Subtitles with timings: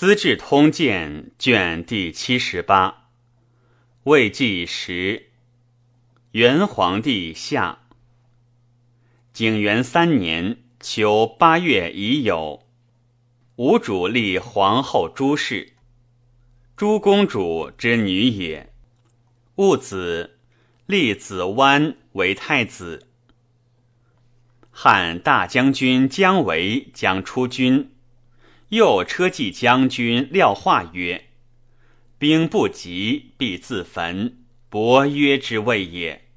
[0.00, 3.10] 资治通鉴》卷第七十八，
[4.04, 5.26] 魏纪时，
[6.30, 7.80] 元皇帝下。
[9.34, 12.62] 景元三年秋八月乙酉，
[13.56, 15.74] 吴主立皇后朱氏，
[16.78, 18.72] 朱公主之女也。
[19.56, 20.38] 戊子，
[20.86, 23.06] 立子湾为太子。
[24.70, 27.92] 汉大将军姜维将出军。
[28.70, 31.30] 右车骑将军廖化曰
[32.18, 36.28] ：“兵不及，必自焚，伯约之谓也。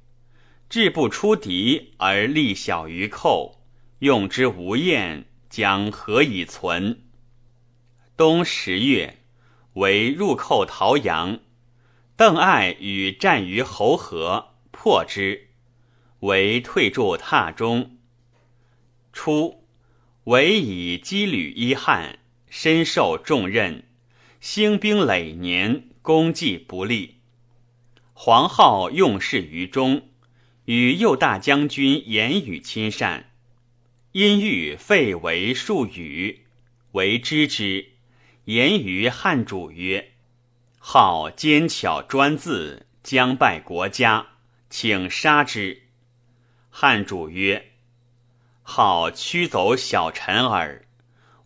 [0.68, 3.60] 志不出敌而力小于寇，
[4.00, 7.04] 用之无厌，将何以存？”
[8.18, 9.20] 冬十月，
[9.74, 11.38] 为入寇陶阳，
[12.16, 15.50] 邓艾与战于侯河，破之，
[16.18, 17.98] 为退驻榻中。
[19.12, 19.64] 初，
[20.24, 22.18] 为以羁旅一汉。
[22.56, 23.82] 身受重任，
[24.40, 27.16] 兴兵累年，功绩不立。
[28.12, 30.08] 黄皓用事于中，
[30.66, 33.32] 与右大将军言语亲善。
[34.12, 36.46] 因欲废为庶语，
[36.92, 37.88] 为知之。
[38.44, 40.12] 言于汉主曰
[40.78, 44.28] ：“好奸巧专字，将败国家，
[44.70, 45.82] 请杀之。”
[46.70, 47.72] 汉主曰
[48.62, 50.82] ：“好驱走小臣耳。”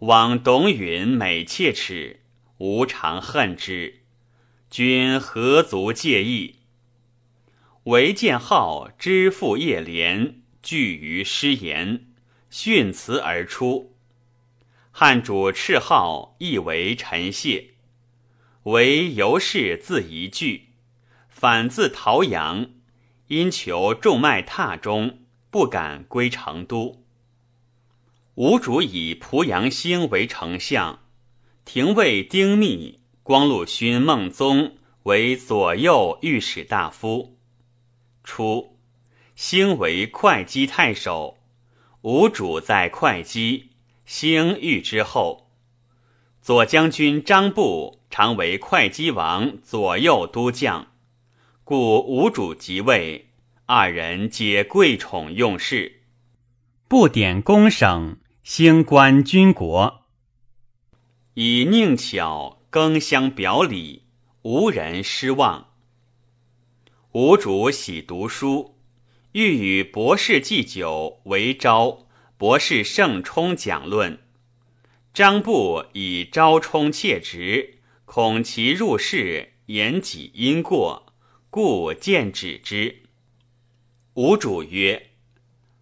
[0.01, 2.21] 往董允美切齿，
[2.59, 4.03] 吾常恨之。
[4.71, 6.55] 君何足介意？
[7.85, 12.07] 唯见号知父叶廉惧于失言，
[12.49, 13.97] 训辞而出。
[14.93, 17.71] 汉主斥号亦为臣谢，
[18.65, 20.69] 唯由是自一句，
[21.29, 22.71] 反自陶阳，
[23.27, 25.19] 因求重麦榻中，
[25.51, 27.03] 不敢归成都。
[28.41, 31.01] 吴主以濮阳兴为丞相，
[31.65, 37.37] 廷尉丁密、光禄勋孟宗为左右御史大夫。
[38.23, 38.79] 初，
[39.35, 41.39] 兴为会稽太守，
[42.03, 43.71] 吴主在会稽，
[44.07, 45.51] 兴遇之后。
[46.41, 50.93] 左将军张布常为会稽王左右都将，
[51.65, 53.31] 故吴主即位，
[53.67, 56.03] 二人皆贵宠用事，
[56.87, 58.17] 不典公省。
[58.51, 60.07] 兴观军国，
[61.35, 64.05] 以宁巧更相表里，
[64.41, 65.75] 无人失望。
[67.13, 68.79] 吴主喜读书，
[69.33, 72.07] 欲与博士祭酒，为昭
[72.39, 74.19] 博士盛冲讲论。
[75.13, 81.13] 张布以昭冲切职，恐其入室言己因过，
[81.51, 83.03] 故见止之。
[84.15, 85.08] 吴主曰。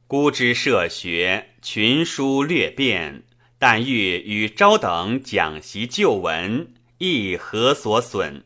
[0.09, 3.25] 孤之涉学，群书略变，
[3.59, 8.45] 但欲与昭等讲习旧文，亦何所损？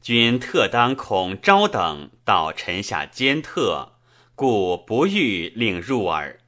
[0.00, 3.98] 君特当恐昭等到臣下奸特，
[4.34, 6.40] 故不欲令入耳。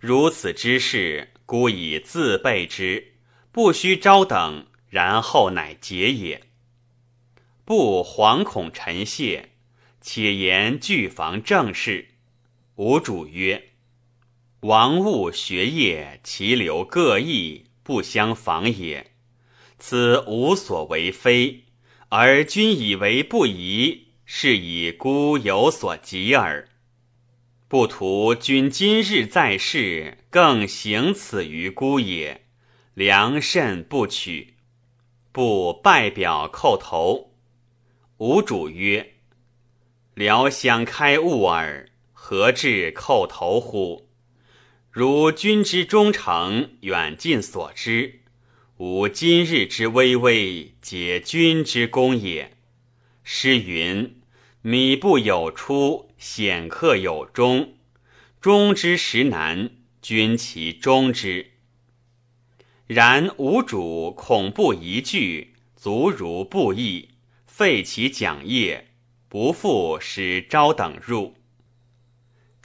[0.00, 3.12] 如此之事，孤以自备之，
[3.52, 6.44] 不须昭等，然后乃结也。
[7.66, 9.50] 不惶恐臣谢，
[10.00, 12.13] 且言拒防政事。
[12.76, 13.70] 吴主曰
[14.62, 19.12] ：“王物学业，其流各异，不相妨也。
[19.78, 21.66] 此无所为非，
[22.08, 26.68] 而君以为不宜，是以孤有所及耳。
[27.68, 32.44] 不图君今日在世，更行此于孤也，
[32.94, 34.54] 良甚不取。
[35.30, 37.36] 不拜表叩头。”
[38.18, 39.14] 吴主曰
[40.14, 41.88] ：“聊相开悟耳。”
[42.26, 44.08] 何至叩头乎？
[44.90, 48.22] 如君之忠诚，远近所知。
[48.78, 52.56] 吾今日之巍巍，皆君之功也。
[53.22, 54.22] 诗云
[54.62, 57.74] ：“米不有出，显客有终。”
[58.40, 61.50] 忠之实难，君其忠之。
[62.86, 67.10] 然吾主恐怖一句，足如不义，
[67.46, 68.92] 废其讲业，
[69.28, 71.34] 不复使招等入。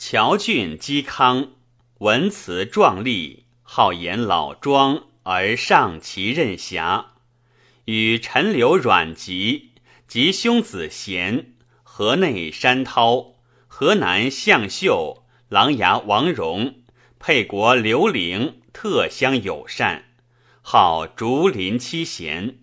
[0.01, 1.50] 乔俊嵇康，
[1.98, 7.16] 文辞壮丽，好言老庄，而上其任侠。
[7.84, 9.72] 与陈留阮籍
[10.07, 11.51] 及兄子贤，
[11.84, 13.34] 河内山涛，
[13.68, 16.75] 河南向秀，琅琊王戎，
[17.19, 20.06] 沛国刘伶，特相友善，
[20.62, 22.60] 号竹林七贤，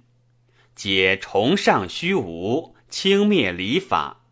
[0.75, 4.23] 皆崇尚虚无，轻蔑礼法，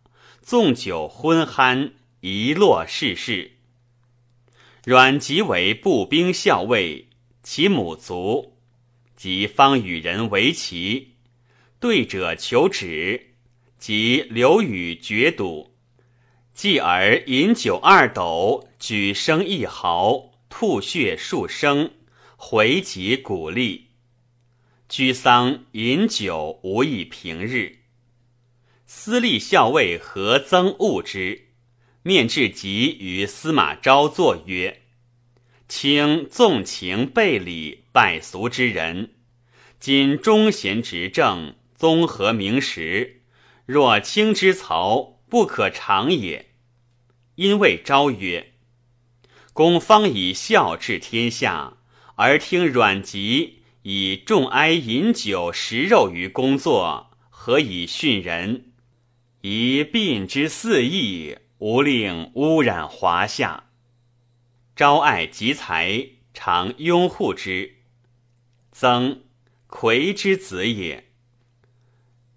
[0.40, 1.92] 纵酒昏酣。
[2.26, 3.50] 遗落世事。
[4.86, 7.08] 阮籍为步兵校尉，
[7.42, 8.54] 其母卒，
[9.14, 11.16] 即方与人为棋，
[11.78, 13.34] 对者求止，
[13.76, 15.74] 即刘禹决赌。
[16.54, 21.90] 继而饮酒二斗，举声一毫，吐血数升，
[22.36, 23.88] 回及鼓励。
[24.88, 27.80] 居丧饮酒，无异平日。
[28.86, 31.48] 司隶校尉何曾恶之，
[32.06, 34.82] 面至疾于司马昭作曰
[35.68, 39.14] ：“卿纵情背礼，败俗之人。
[39.80, 43.22] 今忠贤执政，综合名实，
[43.64, 46.50] 若卿之曹，不可长也。”
[47.36, 48.52] 因谓昭曰
[49.54, 51.78] ：“公方以孝治天下，
[52.16, 58.72] 而听阮籍以重哀饮酒食肉于工作，何以训人？
[59.40, 63.70] 以病之肆意，无令污染华夏。
[64.76, 67.76] 昭爱集才，常拥护之。
[68.70, 69.22] 曾
[69.66, 71.06] 魁之子也。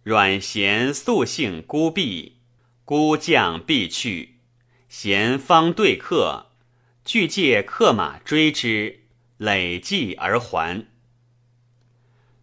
[0.02, 2.38] 阮咸素性孤僻，
[2.86, 4.38] 孤将必去。”
[4.88, 6.52] 咸方对客，
[7.04, 9.02] 俱借客马追之，
[9.36, 10.88] 累计而还。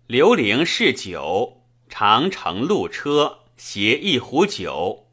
[0.07, 5.04] 刘伶嗜酒，常乘路车，携一壶酒，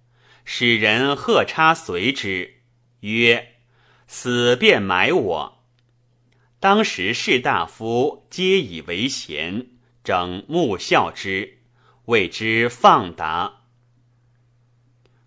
[0.44, 2.56] 使人喝插随之，
[3.02, 3.56] 曰
[4.08, 5.64] ：“死便埋我。”
[6.60, 9.68] 当时士大夫皆以为贤，
[10.04, 11.60] 整慕笑之，
[12.06, 13.62] 谓之放达。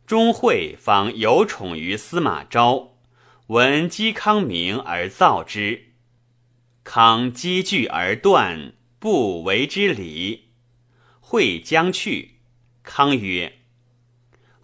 [0.07, 2.99] 钟会方有宠于司马昭，
[3.47, 5.95] 闻嵇康名而造之。
[6.85, 10.51] 康积聚而断，不为之礼。
[11.21, 12.41] 会将去，
[12.83, 13.61] 康曰：“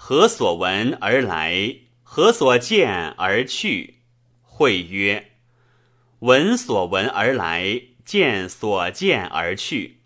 [0.03, 1.77] 何所闻而来？
[2.03, 3.99] 何所见而去？”
[4.43, 5.33] 会曰
[6.21, 10.01] ：“闻所闻而来，见所见而去。”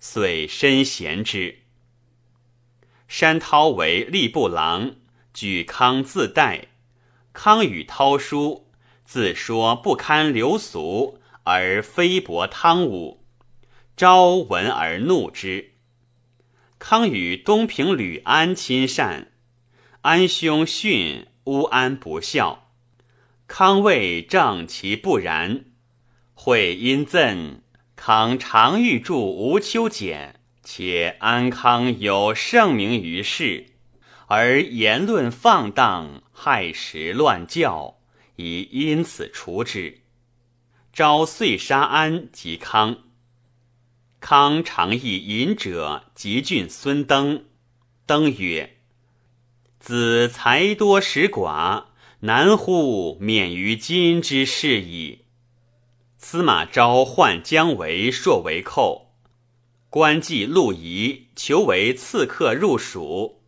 [0.00, 1.60] 遂身贤之。
[3.06, 4.96] 山涛为吏部郎，
[5.32, 6.66] 举康自代。
[7.32, 8.66] 康与涛书，
[9.04, 13.24] 自说不堪流俗，而非薄汤武。
[13.96, 15.69] 昭闻而怒之。
[16.80, 19.30] 康与东平吕安亲善，
[20.00, 22.72] 安兄训乌安不孝，
[23.46, 25.66] 康谓正其不然。
[26.32, 27.60] 会因赠
[27.94, 30.40] 康常欲助吴秋俭。
[30.62, 33.66] 且安康有盛名于世，
[34.26, 37.98] 而言论放荡，害时乱教，
[38.36, 40.00] 宜因此除之。
[40.92, 43.09] 昭遂杀安及康。
[44.20, 47.46] 康常以隐者及郡孙登，
[48.04, 48.76] 登曰
[49.80, 51.86] ：“子才多识寡，
[52.20, 55.24] 难乎免于今之事矣。”
[56.18, 59.16] 司马昭唤姜维朔为寇。
[59.88, 63.42] 官寄陆仪，求为刺客入蜀。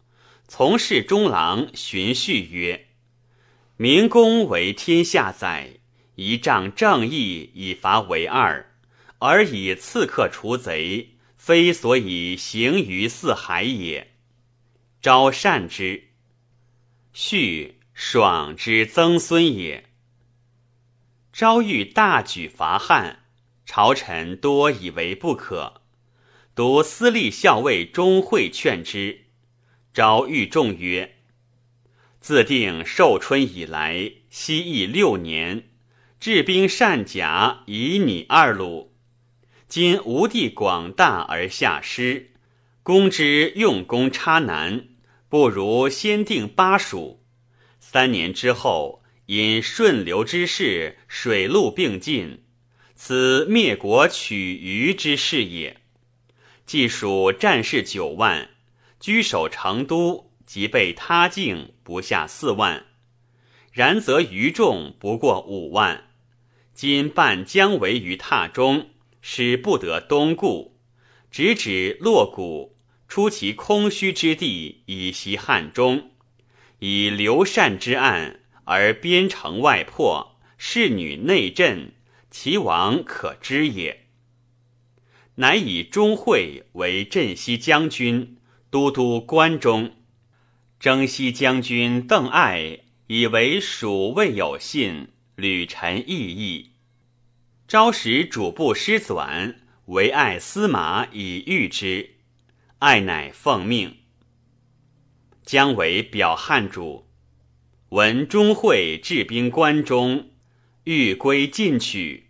[0.48, 2.88] 从事中郎荀序曰
[3.76, 5.74] ：“明公为天下宰，
[6.16, 8.71] 一仗正义以伐为二，
[9.24, 14.14] 而以刺客除贼，非所以行于四海也。
[15.00, 16.08] 昭善之。
[17.12, 19.84] 续爽之曾孙也。
[21.32, 23.20] 昭欲大举伐汉，
[23.64, 25.82] 朝臣多以为不可。”
[26.54, 29.26] 独私立校尉钟会劝之，
[29.94, 31.16] 昭欲众曰
[32.20, 35.70] ：“自定寿春以来，西役六年，
[36.20, 38.91] 治兵善甲，以拟二鲁。
[39.74, 42.32] 今吴地广大而下失，
[42.82, 44.84] 攻之用功差难，
[45.30, 47.22] 不如先定巴蜀。
[47.80, 52.42] 三年之后，因顺流之势，水陆并进，
[52.94, 55.78] 此灭国取余之事也。”
[56.66, 58.50] 既属战士九万，
[59.00, 62.82] 居守成都，即被他境不下四万；
[63.72, 66.10] 然则余众不过五万。
[66.74, 68.90] 今半姜维于榻中，
[69.22, 70.76] 使不得东顾，
[71.30, 72.76] 直指洛谷，
[73.08, 76.10] 出其空虚之地以袭汉中，
[76.80, 81.92] 以刘禅之案而边城外破，士女内震，
[82.30, 84.08] 其亡可知也。
[85.36, 88.36] 乃以钟会为镇西将军、
[88.68, 89.92] 都督关中。
[90.78, 96.71] 征西将军邓艾以为蜀未有信，屡陈异议。
[97.72, 99.54] 昭使主簿师纂
[99.86, 102.16] 为爱司马以御之，
[102.80, 103.96] 爱乃奉命。
[105.42, 107.06] 姜维表汉主，
[107.88, 110.32] 闻钟会治兵关中，
[110.84, 112.26] 欲归进取，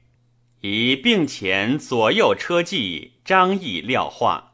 [0.60, 4.52] 以并遣左右车骑张翼廖化，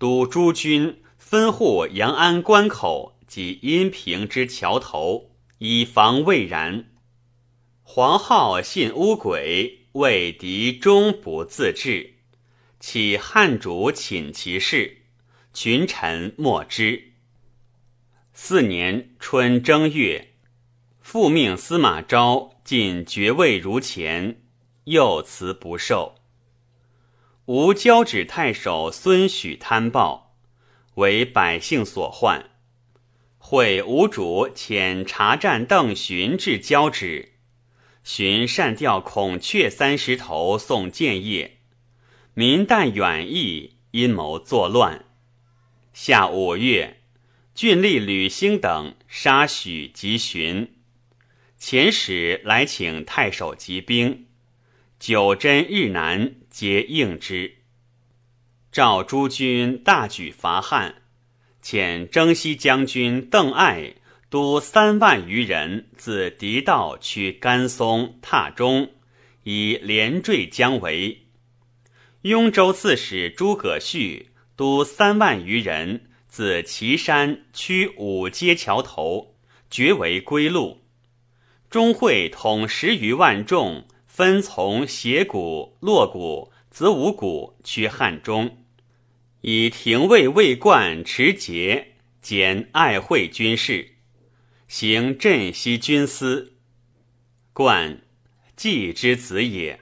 [0.00, 6.86] 督诸军分护阳安关口及阴平之桥头，以防未然。
[7.84, 12.14] 黄皓信乌鬼，为敌终不自治，
[12.80, 15.02] 启汉主寝其事，
[15.52, 17.12] 群臣莫之。
[18.32, 20.34] 四年春正月，
[21.00, 24.42] 复命司马昭进爵位如前，
[24.86, 26.16] 又辞不受。
[27.44, 30.34] 吴交趾太守孙许贪暴，
[30.94, 32.50] 为百姓所患。
[33.38, 37.33] 会吴主遣查战邓寻至交趾，
[38.04, 41.56] 寻善调孔雀三十头送建业，
[42.34, 45.04] 民旦远逸，阴谋作乱。
[45.92, 47.00] 下五月。
[47.54, 50.74] 郡吏吕兴等杀许及寻，
[51.56, 54.26] 遣使来请太守集兵，
[54.98, 57.58] 九真日南皆应之。
[58.72, 61.02] 赵诸军大举伐汉，
[61.62, 63.94] 遣征西将军邓艾
[64.34, 68.90] 督三万余人自狄道取甘松、踏中，
[69.44, 71.26] 以连坠将围。
[72.22, 76.06] 雍州刺史诸葛绪督三万余人。
[76.26, 79.36] 自岐山驱五街桥头，
[79.70, 80.80] 绝为归路。
[81.70, 88.64] 钟会统十余万众，分从斜谷、洛谷、子午谷驱汉中，
[89.42, 93.93] 以廷尉魏冠持节，兼爱会军事，
[94.68, 96.54] 行镇西军司。
[97.52, 98.02] 冠，
[98.56, 99.80] 季之子也。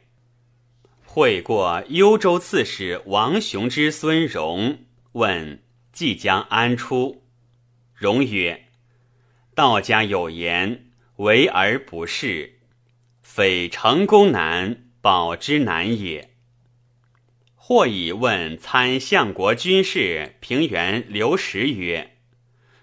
[1.05, 4.79] 会过幽州刺史王雄之孙荣，
[5.13, 5.63] 问。
[5.93, 7.23] 即将安出，
[7.93, 8.69] 荣曰
[9.55, 10.87] ：“道家有言，
[11.17, 12.53] 为而不恃，
[13.21, 16.31] 匪成功难，保之难也。”
[17.55, 22.12] 或以问参相国军事平原刘石曰：“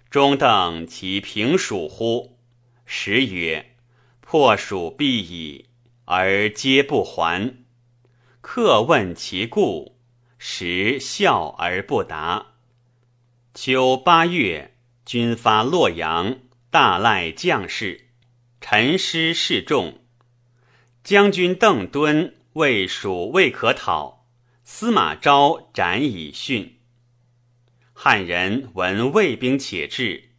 [0.09, 2.39] 中邓其平蜀乎？”
[2.85, 3.75] 时曰
[4.21, 5.65] ：“破蜀必矣，
[6.05, 7.63] 而皆不还。”
[8.41, 9.99] 客问其故，
[10.39, 12.47] 时笑而不答。
[13.53, 14.75] 秋八月，
[15.05, 16.39] 军发洛阳，
[16.71, 18.07] 大赖将士，
[18.59, 19.99] 陈师示众。
[21.03, 24.25] 将军邓敦谓蜀未可讨，
[24.63, 26.78] 司马昭斩以训。
[28.01, 30.29] 汉人闻魏兵且至，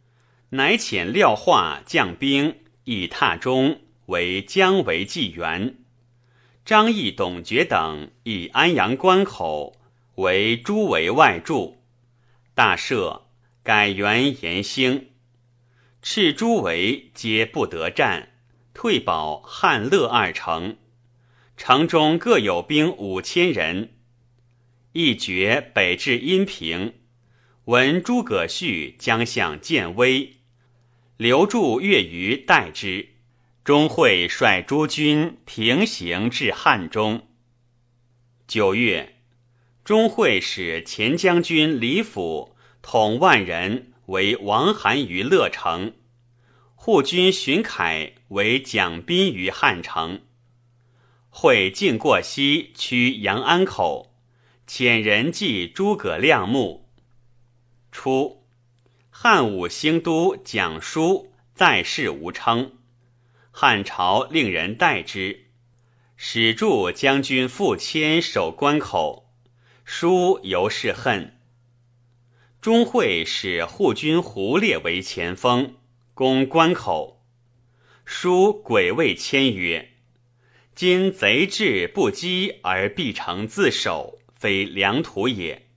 [0.49, 5.75] 乃遣廖化将兵以踏中为姜维纪元，
[6.65, 9.79] 张翼、董厥等以安阳关口
[10.15, 11.83] 为诸围外筑。
[12.55, 13.21] 大赦，
[13.61, 15.09] 改元延兴，
[16.01, 18.29] 赤诸围皆不得战，
[18.73, 20.77] 退保汉乐二城。
[21.55, 23.91] 城中各有兵五千人。
[24.93, 26.95] 一决北至阴平，
[27.65, 30.37] 闻诸葛绪将向建威，
[31.17, 33.09] 留驻越余待之。
[33.63, 37.27] 钟会率诸军平行至汉中。
[38.47, 39.17] 九月。
[39.83, 45.93] 钟会使前将军李辅统万人为王韩于乐城，
[46.75, 50.21] 护军荀凯为蒋斌于汉城。
[51.29, 54.15] 会进过西，趋阳安口，
[54.67, 56.80] 遣人祭诸葛亮墓。
[57.91, 58.45] 初，
[59.09, 62.77] 汉武兴都蒋叔在世无称，
[63.51, 65.47] 汉朝令人代之，
[66.15, 69.29] 使助将军傅迁守关口。
[69.83, 71.37] 书由是恨。
[72.61, 75.75] 钟会使护军胡烈为前锋，
[76.13, 77.25] 攻关口。
[78.05, 79.93] 书鬼谓谦曰
[80.73, 85.67] ：“今贼至不击而必成自守，非良图也。”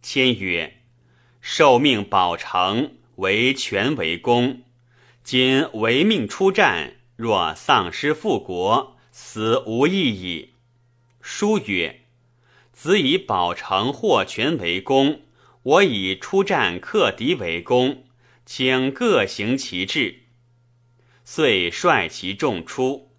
[0.00, 0.77] 谦曰
[1.50, 4.64] ：“受命保城，为权为公。
[5.24, 10.52] 今违命出战，若丧失复国，死无益矣。”
[11.22, 12.02] 书曰。
[12.74, 15.22] 子以保城获权为功，
[15.62, 18.04] 我以出战克敌为功，
[18.44, 20.24] 请各行其志。
[21.24, 23.10] 遂率其众出，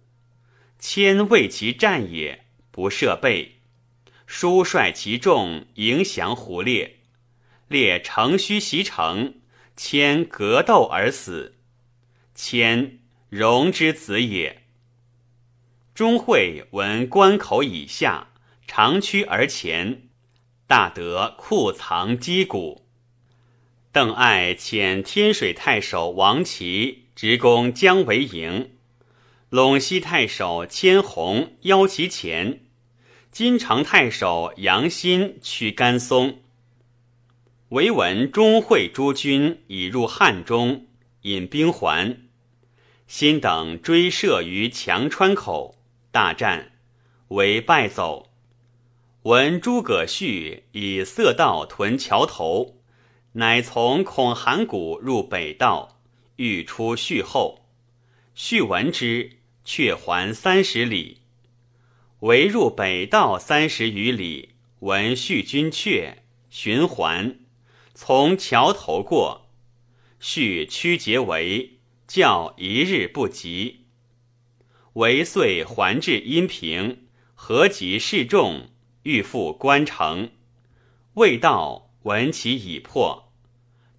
[0.78, 3.56] 谦为其战也，不设备。
[4.24, 6.99] 叔率其众迎降胡烈，
[7.70, 9.34] 列城虚袭城，
[9.76, 11.54] 谦格斗而死。
[12.34, 12.98] 谦
[13.28, 14.64] 荣之子也。
[15.94, 18.26] 钟会闻关口以下。
[18.66, 20.08] 长驱而前，
[20.66, 22.88] 大得库藏击鼓。
[23.92, 28.72] 邓艾遣天水太守王齐直攻姜维营，
[29.50, 32.64] 陇西太守千弘邀其前，
[33.30, 36.40] 金城太守杨新驱甘松。
[37.70, 40.88] 唯闻钟会诸军已入汉中，
[41.22, 42.18] 引兵还。
[43.06, 45.76] 新等追射于强川口，
[46.10, 46.72] 大战，
[47.28, 48.32] 为败走。
[49.22, 52.80] 闻诸葛绪以色道屯桥头，
[53.34, 56.00] 乃从孔函谷入北道，
[56.36, 57.68] 欲出绪后。
[58.34, 61.18] 绪闻之，却还三十里。
[62.20, 67.36] 围入北道三十余里，闻绪军却，循环。
[68.02, 69.50] 从桥头过，
[70.18, 73.84] 续屈节为教一日不及，
[74.94, 78.70] 为遂还至阴平，合集示众，
[79.02, 80.30] 欲赴关城。
[81.12, 83.34] 未到，闻其已破，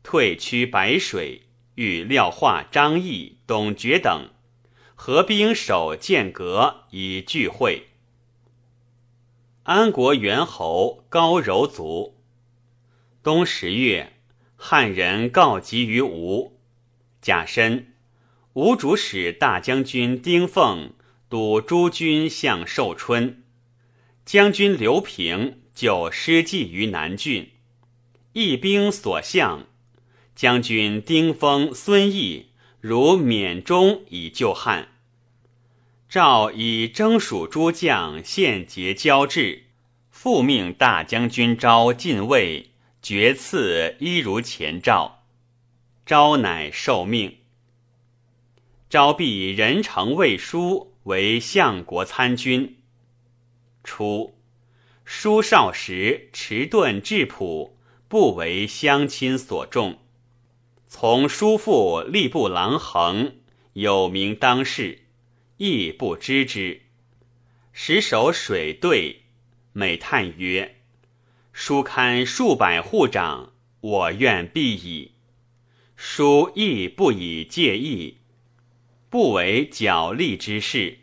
[0.01, 1.43] 退趋白水，
[1.75, 4.29] 与廖化、张翼、董厥等
[4.95, 7.89] 合兵守剑阁，以聚会。
[9.61, 12.17] 安国元侯高柔卒。
[13.23, 14.13] 冬十月，
[14.55, 16.59] 汉人告急于吴。
[17.21, 17.93] 甲申，
[18.53, 20.93] 吴主使大将军丁奉
[21.29, 23.43] 督诸军向寿春，
[24.25, 27.51] 将军刘平就失计于南郡，
[28.33, 29.67] 义兵所向。
[30.33, 32.47] 将军丁封、孙毅
[32.79, 34.87] 如缅中以救汉。
[36.09, 39.65] 赵以征蜀诸将献节交至，
[40.09, 42.70] 复命大将军昭进位。
[43.01, 45.23] 决赐一如前诏，
[46.05, 47.39] 昭乃受命。
[48.89, 52.77] 昭必人城魏书为相国参军。
[53.83, 54.37] 初，
[55.03, 57.75] 书少时迟钝质朴，
[58.07, 59.97] 不为乡亲所重。
[60.85, 63.37] 从叔父吏部郎衡
[63.73, 65.05] 有名当世，
[65.57, 66.83] 亦不知之。
[67.71, 69.23] 时守水队，
[69.73, 70.80] 每叹曰。
[71.53, 75.11] 书刊数百户长，我愿必矣。
[75.95, 78.19] 书亦不以介意，
[79.09, 80.99] 不为角力之事。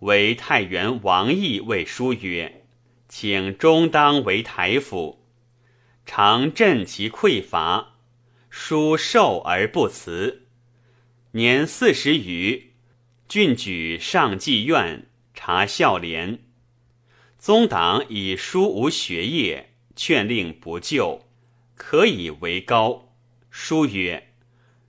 [0.00, 2.64] 为太原王毅谓书曰
[3.08, 5.26] ：“请中当为台府，
[6.06, 7.96] 常振其匮乏。”
[8.48, 10.46] 书受而不辞。
[11.32, 12.72] 年四十余，
[13.28, 16.47] 郡举上计院，察孝廉。
[17.38, 21.24] 宗党以书无学业，劝令不就，
[21.76, 23.14] 可以为高。
[23.48, 24.32] 书曰：“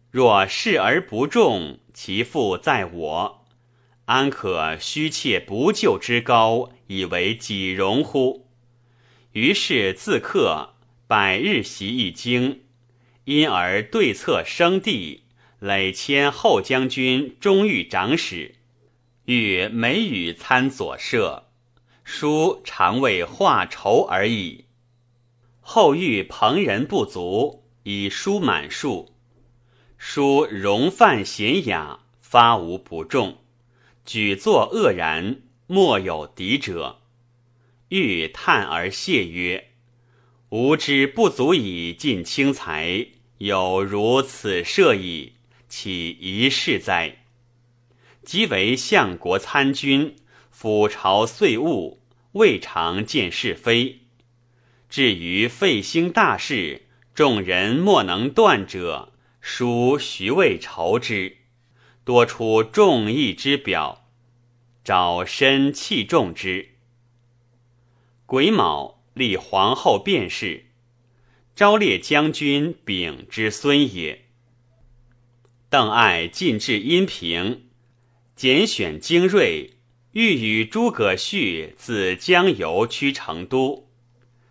[0.10, 3.46] 若视而不重，其父在我，
[4.06, 8.48] 安可虚窃不就之高，以为己荣乎？”
[9.34, 10.74] 于是自刻
[11.08, 12.64] 百日习一经，
[13.26, 15.22] 因而对策生地，
[15.60, 18.56] 累迁后将军、中御长史，
[19.26, 21.46] 与梅雨参左舍。
[22.12, 24.66] 书常为画愁而已。
[25.62, 29.14] 后遇朋人不足，以书满数。
[29.96, 33.38] 书容泛娴雅，发无不中，
[34.06, 36.98] 举作愕然，莫有敌者。
[37.90, 39.70] 欲叹而谢曰
[40.50, 43.06] ：“吾之不足以尽轻才，
[43.38, 45.34] 有如此设矣，
[45.70, 47.20] 岂一事哉？”
[48.26, 50.16] 即为相国参军，
[50.50, 51.99] 辅朝岁务。
[52.34, 54.02] 未尝见是非，
[54.88, 56.84] 至于废兴大事，
[57.16, 61.38] 众人莫能断者，殊徐未筹之，
[62.04, 64.08] 多出众义之表，
[64.84, 66.76] 找身器重之。
[68.28, 70.66] 癸卯，立皇后卞氏，
[71.56, 74.26] 昭烈将军丙之孙也。
[75.68, 77.70] 邓艾进至阴平，
[78.36, 79.79] 拣选精锐。
[80.14, 83.88] 欲与诸葛绪自江油趋成都，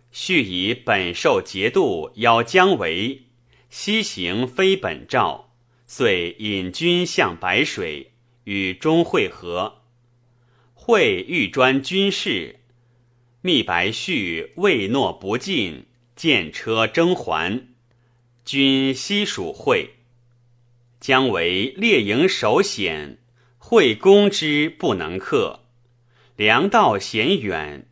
[0.09, 3.23] 绪以本受节度邀姜维，
[3.69, 5.51] 西行非本诏，
[5.85, 8.13] 遂引军向白水，
[8.45, 9.81] 与钟会合。
[10.73, 12.61] 会欲专军事，
[13.41, 17.67] 密白绪未诺不进，见车征还。
[18.45, 19.95] 军西蜀会，
[21.01, 23.18] 姜维列营守险。
[23.59, 25.59] 会攻之不能克，
[26.35, 27.87] 粮道险远，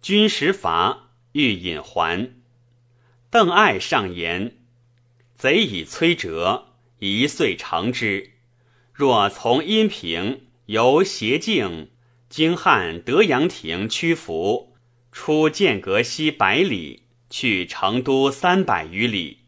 [0.00, 2.30] 军食乏，欲引还。
[3.28, 4.58] 邓艾上言：
[5.34, 6.68] 贼以摧折，
[7.00, 8.34] 一岁成之。
[8.92, 11.90] 若从阴平由斜径
[12.28, 14.76] 经汉德阳亭屈服，
[15.10, 19.40] 出剑阁西百里，去成都三百余里，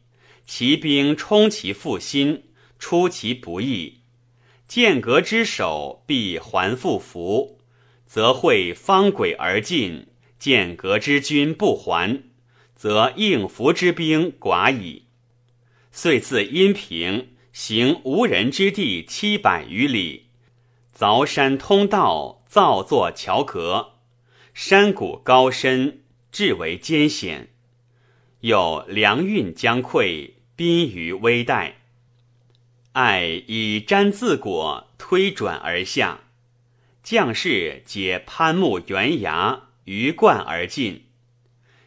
[0.46, 2.44] 骑兵冲其腹心，
[2.78, 3.99] 出其不意。
[4.70, 7.58] 剑阁之首必还复服，
[8.06, 10.06] 则会方轨而进；
[10.38, 12.22] 剑阁之君不还，
[12.76, 15.06] 则应服之兵寡矣。
[15.90, 20.26] 遂自阴平行无人之地七百余里，
[20.96, 23.94] 凿山通道，造作桥阁，
[24.54, 27.48] 山谷高深，至为艰险。
[28.42, 31.72] 有粮运将溃，濒于危殆。
[32.92, 36.22] 爱以瞻自果推转而下，
[37.04, 41.06] 将士皆攀木悬崖，鱼贯而进。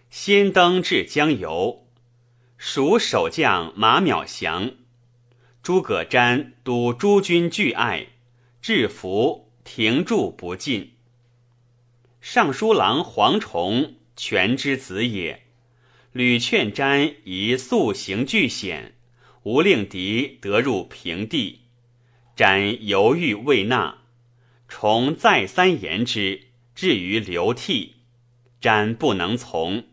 [0.10, 1.88] 先登至江油，
[2.58, 4.72] 蜀守将马邈降，
[5.62, 8.08] 诸葛瞻督诸军拒爱，
[8.62, 10.94] 至伏停住不进。
[12.22, 15.42] 尚书郎黄崇，权之子也。
[16.14, 18.96] 屡劝瞻宜速行拒险，
[19.44, 21.62] 吾令敌得入平地。
[22.36, 24.00] 瞻犹豫未纳，
[24.68, 27.96] 崇再三言之，至于流涕。
[28.62, 29.84] 瞻不能从，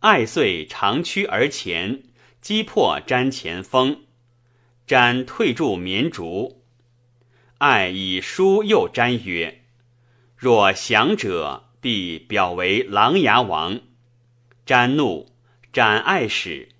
[0.00, 2.02] 爱遂长驱而前，
[2.40, 4.04] 击破瞻前锋。
[4.86, 6.62] 瞻退驻绵竹，
[7.58, 9.64] 爱以书诱瞻曰
[10.34, 13.80] ：“若降者，必表为琅琊王。”
[14.66, 15.30] 瞻怒，
[15.70, 16.70] 斩爱使，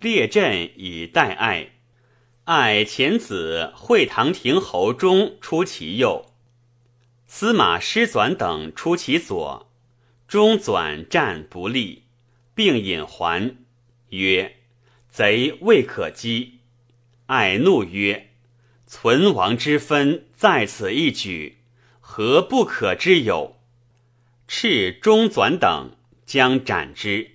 [0.00, 1.70] 列阵以待爱。
[2.44, 6.32] 爱前子会堂亭侯中出其右，
[7.26, 9.70] 司马师纂等出其左。
[10.26, 12.04] 中纂战不利，
[12.54, 13.56] 并引还，
[14.08, 14.56] 曰
[15.10, 16.58] ：“贼未可击。”
[17.26, 18.30] 爱怒曰
[18.86, 21.58] ：“存亡之分在此一举，
[22.00, 23.56] 何不可之有？”
[24.48, 25.92] 斥中纂等。
[26.26, 27.32] 将斩之，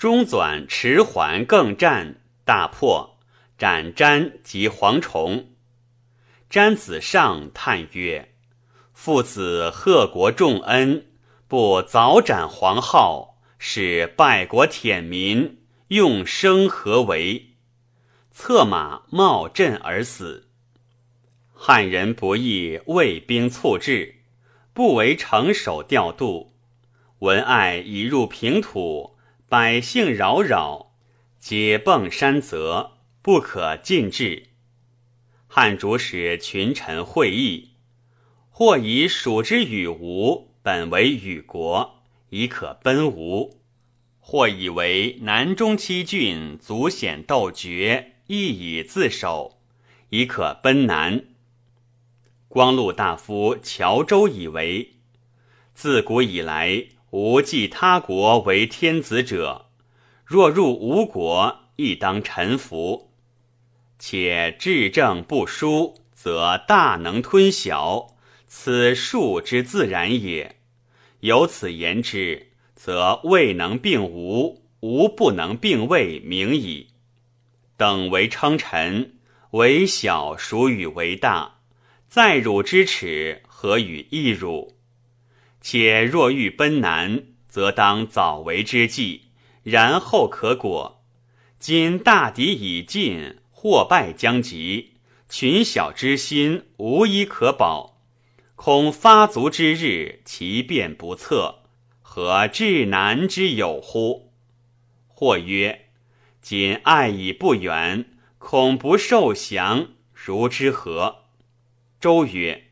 [0.00, 3.18] 中转迟缓更战，大破，
[3.58, 5.50] 斩瞻及蝗虫。
[6.50, 8.32] 瞻子上叹曰
[8.94, 11.04] ：“父子贺国重恩，
[11.46, 15.58] 不早斩黄皓，使败国舔民，
[15.88, 17.56] 用生何为？”
[18.32, 20.48] 策马冒阵而死。
[21.52, 24.14] 汉人不义，卫兵促至，
[24.72, 26.54] 不为城守调度。
[27.18, 29.18] 文爱已入平土，
[29.50, 30.92] 百姓扰扰，
[31.40, 34.44] 皆迸山泽，不可进至。
[35.48, 37.70] 汉主使群臣会议，
[38.48, 43.56] 或以蜀之与吴本为与国，已可奔吴；
[44.20, 49.58] 或以为南中七郡足险斗绝，亦以自守，
[50.10, 51.24] 已可奔南。
[52.46, 54.92] 光禄大夫乔州以为，
[55.74, 56.86] 自古以来。
[57.10, 59.66] 无继他国为天子者，
[60.24, 63.10] 若入吴国，亦当臣服。
[63.98, 68.14] 且治政不疏，则大能吞小，
[68.46, 70.56] 此数之自然也。
[71.20, 76.88] 由此言之，则未能并吴，吴不能并魏，明矣。
[77.76, 79.16] 等为称臣，
[79.50, 81.56] 为小孰与为大？
[82.08, 84.76] 在汝之耻，何与异汝？
[85.60, 89.26] 且若欲奔南，则当早为之计，
[89.62, 91.02] 然后可果。
[91.58, 94.94] 今大敌已尽，祸败将及，
[95.28, 98.00] 群小之心无一可保，
[98.54, 101.64] 恐发卒之日，其变不测，
[102.00, 104.32] 何至难之有乎？
[105.06, 105.90] 或曰：
[106.40, 108.06] 今爱已不远，
[108.38, 111.24] 恐不受降，如之何？
[112.00, 112.69] 周曰。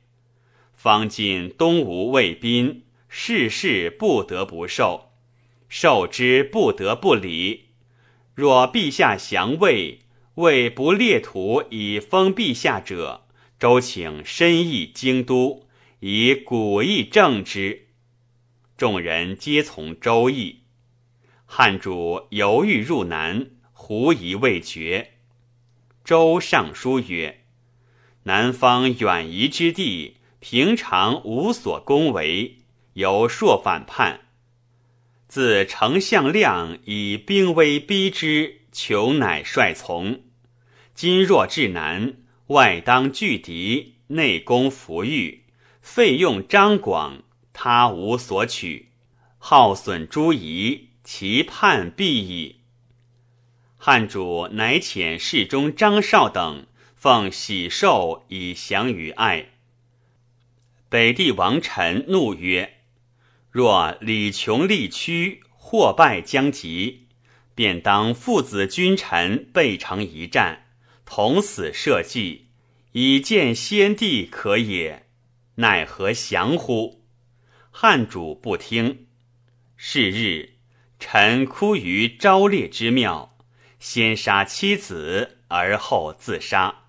[0.78, 5.10] 方今东吴魏宾，事事不得不受，
[5.68, 7.70] 受之不得不理。
[8.36, 10.02] 若陛下降魏，
[10.36, 13.26] 魏不列土以封陛下者，
[13.58, 15.66] 周请深议京都，
[15.98, 17.88] 以古义正之。
[18.76, 20.60] 众人皆从周议。
[21.44, 25.14] 汉主犹豫入南，狐疑未决。
[26.04, 27.40] 周上书曰
[28.22, 32.58] ：“南方远夷之地。”平常无所恭维，
[32.92, 34.20] 由硕反叛。
[35.26, 40.20] 自丞相亮以兵威逼之，求乃率从。
[40.94, 42.14] 今若至南，
[42.48, 45.44] 外当拒敌，内攻弗御，
[45.82, 47.22] 费用张广，
[47.52, 48.90] 他无所取，
[49.38, 52.60] 耗损诸夷，其叛必矣。
[53.76, 59.50] 汉主乃遣侍中张绍等奉喜寿以降于爱。
[60.90, 62.78] 北帝王臣怒曰
[63.52, 67.08] ：“若李穷力屈，祸败将及，
[67.54, 70.64] 便当父子君臣备成一战，
[71.04, 72.46] 同死社稷，
[72.92, 75.06] 以见先帝可也。
[75.56, 77.04] 奈何降乎？
[77.70, 79.08] 汉主不听。
[79.76, 80.54] 是日，
[80.98, 83.36] 臣哭于昭烈之庙，
[83.78, 86.87] 先杀妻子，而后自杀。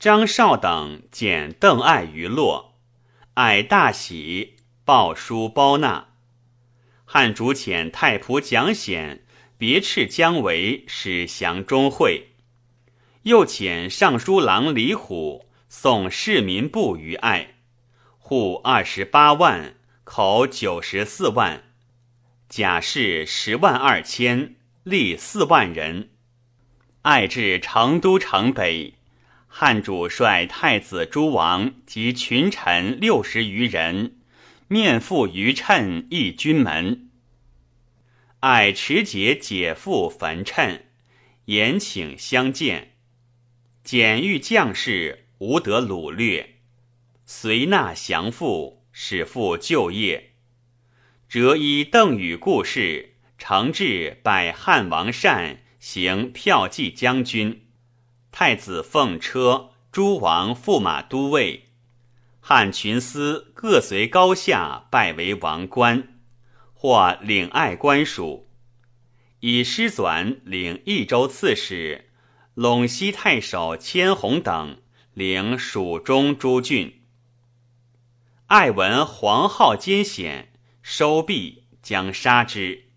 [0.00, 2.72] 张绍等见邓艾于洛，
[3.34, 6.14] 艾大喜，报书包纳。
[7.04, 9.26] 汉主遣太仆蒋显
[9.58, 12.28] 别斥姜维，使降钟会。
[13.24, 17.56] 又遣尚书郎李虎送市民部于爱，
[18.16, 21.64] 户二十八万，口九十四万，
[22.48, 26.08] 甲士十万二千，吏四万人。
[27.02, 28.94] 爱至成都城北，
[29.52, 34.16] 汉主率太子诸王及群臣六十余人，
[34.68, 37.10] 面赴于谶诣军门。
[38.38, 40.82] 爱持节解父焚谶，
[41.46, 42.92] 言请相见。
[43.82, 46.60] 简欲将士无得掳掠，
[47.26, 50.30] 随纳降附，使复就业。
[51.28, 57.66] 折依邓禹故事，承制拜汉王善行票骑将军，
[58.32, 61.68] 太子奉车，诸王驸马都尉，
[62.40, 66.20] 汉群司各随高下拜为王官，
[66.72, 68.48] 或领爱官属，
[69.40, 72.06] 以师纂领益州刺史。
[72.56, 74.82] 陇西太守千红等
[75.14, 77.00] 领蜀中诸郡，
[78.48, 82.90] 爱闻黄浩艰险，收毕将杀之。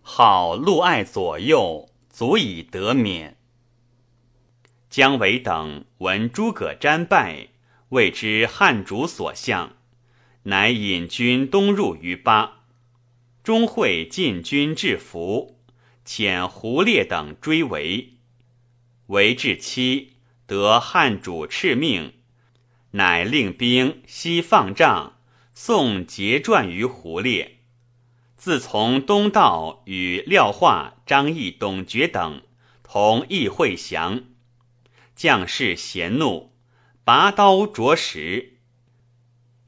[0.00, 3.33] 好陆爱左右，足以得免。
[4.96, 7.48] 姜维等闻诸葛瞻败，
[7.88, 9.72] 谓之汉主所向，
[10.44, 12.60] 乃引军东入于巴。
[13.42, 15.58] 钟会进军至福，
[16.06, 18.18] 遣胡烈等追围。
[19.06, 20.12] 为至期，
[20.46, 22.12] 得汉主敕命，
[22.92, 25.14] 乃令兵西放帐，
[25.54, 27.56] 送节传于胡烈。
[28.36, 32.42] 自从东道与廖化、张翼、董厥等
[32.84, 34.22] 同议会降，
[35.14, 36.52] 将士咸怒，
[37.04, 38.58] 拔刀着石。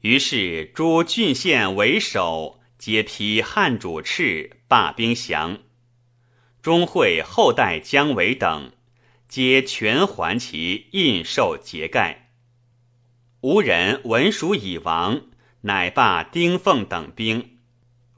[0.01, 5.59] 于是诸郡县为首，皆披汉主敕，罢兵降。
[6.61, 8.71] 钟会后代姜维等。
[9.27, 12.29] 皆全还其印绶节盖。
[13.41, 15.23] 吴人文蜀已亡，
[15.63, 17.57] 乃罢丁奉等兵。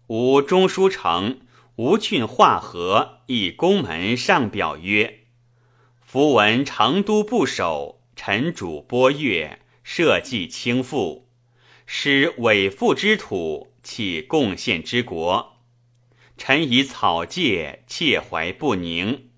[0.05, 1.39] 吴中书丞
[1.77, 5.18] 吴郡化和以宫门上表曰
[6.11, 11.25] ：“夫闻成都不守，臣主播越，社稷倾覆，
[11.85, 15.57] 失伪父之土，弃贡献之国。
[16.35, 19.29] 臣以草芥，切怀不宁。”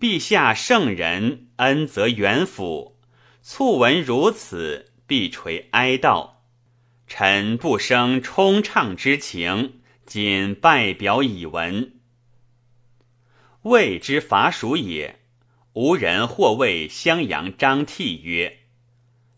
[0.00, 2.96] 陛下圣人，恩泽远辅，
[3.40, 6.30] 促闻如此，必垂哀悼。
[7.06, 11.92] 臣不生冲畅之情，仅拜表以闻。
[13.62, 15.17] 魏之伐蜀也，
[15.80, 18.62] 吴人或谓襄阳张悌曰：“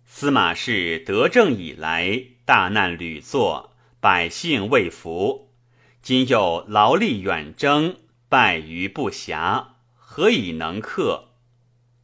[0.06, 5.52] 司马氏得政以来，大难屡作，百姓未服。
[6.00, 7.96] 今又劳力远征，
[8.30, 11.28] 败于不暇。”何以能克？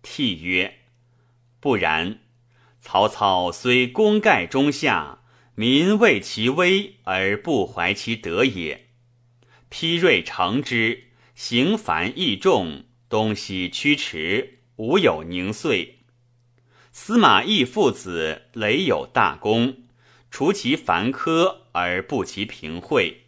[0.02, 0.80] 悌曰
[1.58, 2.18] ：“不然。
[2.82, 5.20] 曹操虽功盖中下，
[5.54, 8.88] 民畏其威而不怀其德也。
[9.70, 15.98] 丕锐成之，行繁益众，东西驱驰，无有宁遂。
[16.92, 19.76] 司马懿父子累有大功，
[20.30, 23.24] 除其繁苛而不其平惠，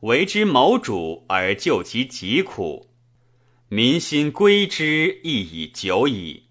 [0.00, 2.86] 为之谋主而救其疾苦。”
[3.70, 6.44] 民心归之亦已久矣，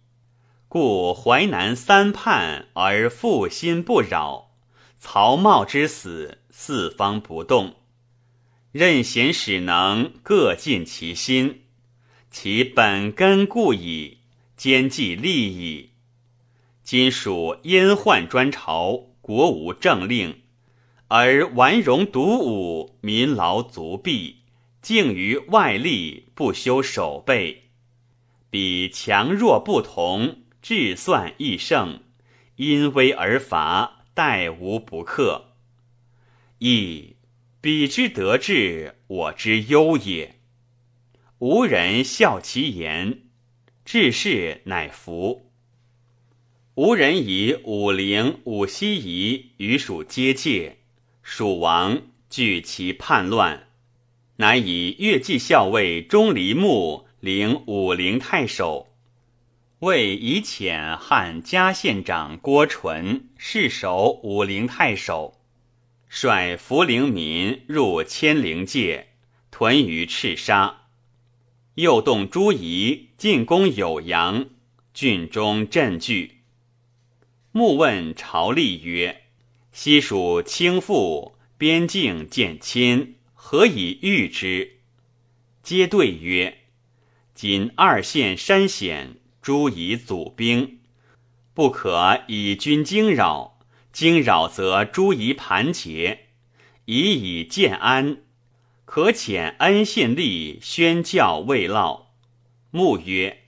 [0.67, 4.51] 故淮南三叛而复心不扰。
[4.99, 7.77] 曹茂之死，四方不动。
[8.71, 11.63] 任贤使能各尽其心，
[12.29, 14.19] 其本根固矣，
[14.55, 15.91] 兼济利矣。
[16.83, 20.41] 今属燕宦专朝，国无政令，
[21.07, 24.37] 而玩戎独武，民劳足弊。
[24.79, 27.63] 敬于外力，不修守备，
[28.49, 32.03] 彼强弱不同，智算亦胜，
[32.55, 35.55] 因威而伐，待无不克。
[36.59, 37.17] 亦
[37.59, 40.37] 彼之得志，我之忧也。
[41.39, 43.19] 无人笑其言，
[43.86, 45.52] 治事乃服。
[46.73, 50.78] 无人以武陵、武西夷与蜀接界，
[51.21, 53.67] 蜀王惧其叛乱。
[54.38, 58.88] 乃以越骑校尉钟离牧领武陵太守，
[59.80, 65.39] 为以遣汉嘉县长郭纯世守武陵太守，
[66.10, 69.10] 率涪陵民入千陵界，
[69.52, 70.87] 屯于赤沙。
[71.77, 74.47] 又动诸夷进攻酉阳，
[74.95, 76.39] 郡中震惧。
[77.51, 79.25] 穆问朝吏曰
[79.71, 84.77] ：“西蜀倾覆，边境见亲，何以御之？”
[85.61, 86.61] 皆对曰
[87.35, 90.79] ：“今二县山险，诸夷阻兵，
[91.53, 93.59] 不可以军惊扰。
[93.91, 96.25] 惊扰则诸夷盘结，
[96.85, 98.23] 以以建安。
[98.88, 102.15] 可遣恩信吏宣教未落。”
[102.71, 103.43] 穆曰：“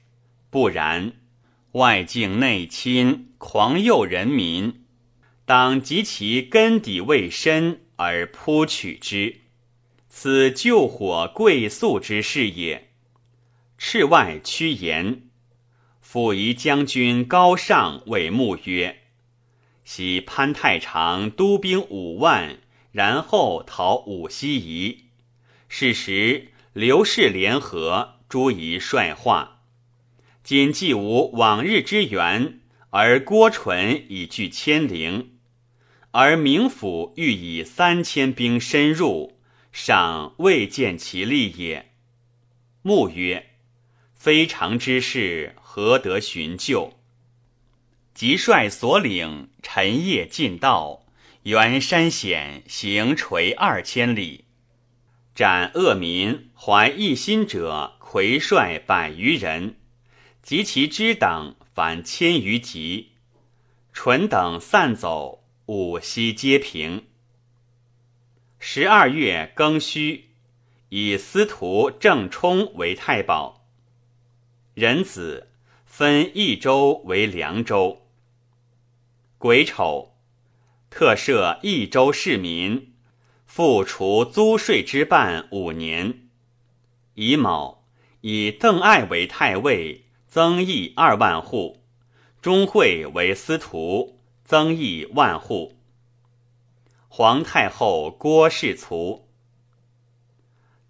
[0.51, 1.13] 不然，
[1.71, 4.83] 外境内侵，狂诱人民，
[5.45, 9.41] 当及其根底未深而扑取之。”
[10.11, 12.89] 此救火贵粟之事也。
[13.77, 15.29] 赤外屈言，
[16.01, 19.03] 辅夷将军高尚谓穆曰
[19.85, 22.57] ：“昔潘太常督兵五万，
[22.91, 25.05] 然后讨武西夷。
[25.69, 29.61] 是时刘氏联合，诸夷率化。
[30.43, 35.37] 今既无往日之援，而郭纯已据千陵，
[36.11, 39.37] 而明府欲以三千兵深入。”
[39.71, 41.91] 尚未见其利也。
[42.81, 43.51] 穆曰
[44.15, 46.97] ：“非常之事，何得寻救？”
[48.15, 51.05] 即率所领晨夜进道，
[51.43, 54.45] 原山险行垂二千里，
[55.39, 59.77] 斩恶民怀异心者，魁帅百余人，
[60.41, 63.13] 及其支党反千余级。
[63.93, 67.05] 淳等散走，五溪皆平。
[68.59, 70.25] 十二月庚戌，
[70.89, 73.65] 以司徒郑冲为太保。
[74.73, 75.47] 壬子，
[75.85, 78.05] 分益州为凉州。
[79.37, 80.17] 癸丑，
[80.89, 82.88] 特赦益州市民，
[83.49, 86.29] 复除租税之半五年。
[87.15, 87.83] 乙卯，
[88.21, 91.81] 以邓艾为太尉，增邑二万户；
[92.43, 95.79] 钟会为司徒，增邑万户。
[97.07, 99.27] 皇太后郭氏卒。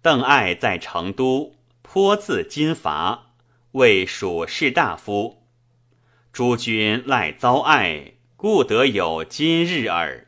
[0.02, 3.32] 邓艾在成都，颇自金伐，
[3.72, 5.42] 为蜀士大夫。
[6.30, 10.26] 诸君赖遭爱，故得有今日耳。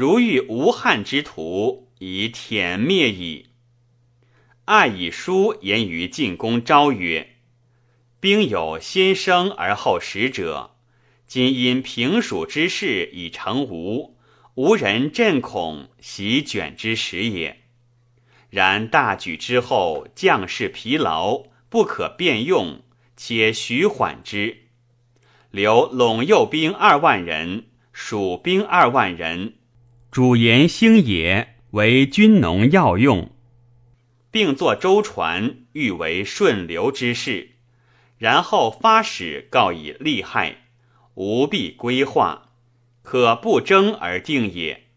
[0.00, 3.48] 如遇无汉之徒，以殄灭矣。
[4.64, 7.36] 爱以书言于进宫昭曰
[8.18, 10.70] ：“兵有先生而后食者，
[11.26, 14.16] 今因平蜀之事已成吴。”
[14.56, 17.60] 无人震恐，席卷之时也。
[18.48, 22.80] 然大举之后，将士疲劳，不可便用，
[23.18, 24.62] 且徐缓之。
[25.50, 29.56] 留陇右兵二万人，蜀兵二万人，
[30.10, 33.30] 主言兴也，为军农要用，
[34.32, 37.50] 并作舟船，欲为顺流之势。
[38.18, 40.64] 然后发使告以利害，
[41.14, 42.48] 吾必规划。
[43.02, 44.88] 可不争而定也。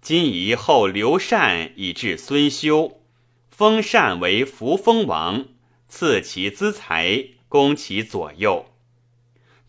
[0.00, 3.02] 今以后刘禅以至孙休，
[3.50, 5.44] 封禅为扶风王，
[5.88, 8.64] 赐其资财，供其左右。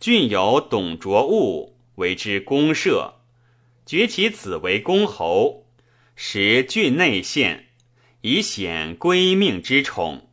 [0.00, 3.19] 郡有董卓务，为之公社，
[3.90, 5.66] 爵其子为公侯，
[6.14, 7.70] 使郡内县，
[8.20, 10.28] 以显归命之宠。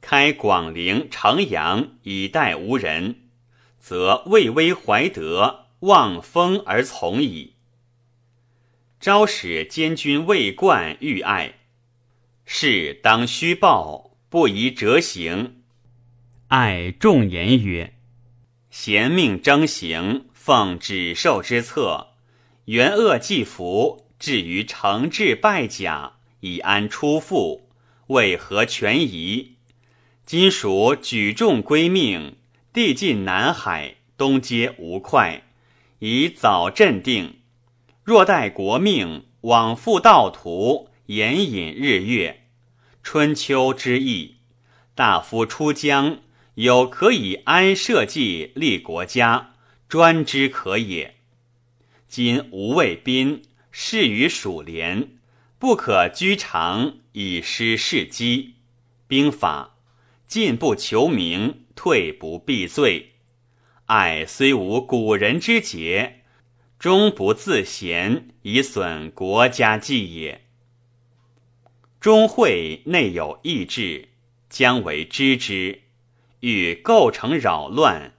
[0.00, 3.28] 开广陵、城阳以待无人，
[3.78, 5.66] 则魏威怀德。
[5.78, 7.52] 望风而从矣。
[8.98, 11.60] 昭使监军魏冠欲爱，
[12.44, 15.62] 事当虚报，不宜折行。
[16.48, 17.94] 爱重言曰
[18.68, 22.08] ：“贤命征行，奉旨授之策，
[22.70, 27.68] 元恶既服，至于惩治败甲，以安出父，
[28.06, 29.56] 为何权宜？
[30.24, 32.36] 今属举重归命，
[32.72, 35.42] 地尽南海，东接吴会。”
[35.98, 37.40] 以早镇定，
[38.04, 42.44] 若待国命，往复道途，延引日月，
[43.02, 44.36] 春秋之意。
[44.94, 46.20] 大夫出疆，
[46.54, 49.54] 有可以安社稷、立国家，
[49.88, 51.16] 专之可也。
[52.10, 55.10] 今吴魏宾事于蜀连，
[55.60, 58.56] 不可居长，以失事机。
[59.06, 59.76] 兵法：
[60.26, 63.12] 进不求名，退不避罪。
[63.86, 66.24] 爱虽无古人之节，
[66.80, 70.46] 终不自贤，以损国家计也。
[72.00, 74.08] 钟会内有异志，
[74.48, 75.82] 将为知之。
[76.40, 78.14] 欲构成扰乱，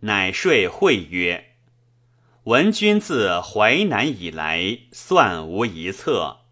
[0.00, 1.52] 乃说会曰
[2.46, 6.42] ：“闻君自淮南以来，算无一策，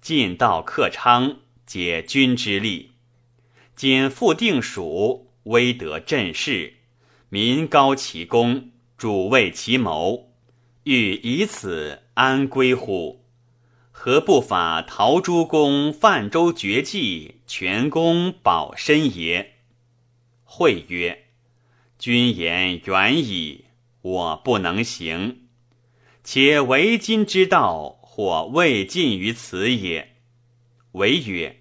[0.00, 2.92] 进到克昌，解君之力。
[3.74, 6.74] 今复定蜀，威德振势，
[7.30, 10.30] 民高其功，主畏其谋，
[10.84, 13.24] 欲以此安归乎？
[13.90, 19.54] 何不法陶朱公泛舟绝迹，全功保身也？”
[20.46, 21.24] 会曰
[21.98, 23.64] ：“君言远矣，
[24.02, 25.39] 我不能行。
[26.22, 30.16] 且为今之道，或未尽于此也。”
[30.92, 31.56] 为曰。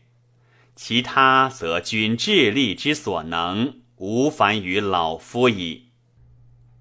[0.76, 5.90] 其他则君智力之所能，无反于老夫矣。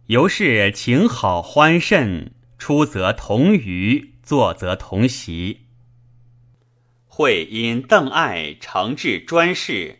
[0.07, 5.67] 由是情好欢甚，出则同娱，坐则同席。
[7.09, 9.99] 会因邓艾承制专事，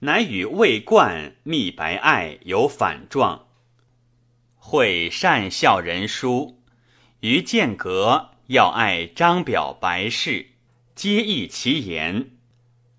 [0.00, 3.46] 乃与魏冠密白艾有反状。
[4.56, 6.59] 会善笑人书，
[7.20, 10.52] 于间隔要爱张表白事，
[10.94, 12.30] 皆议其言。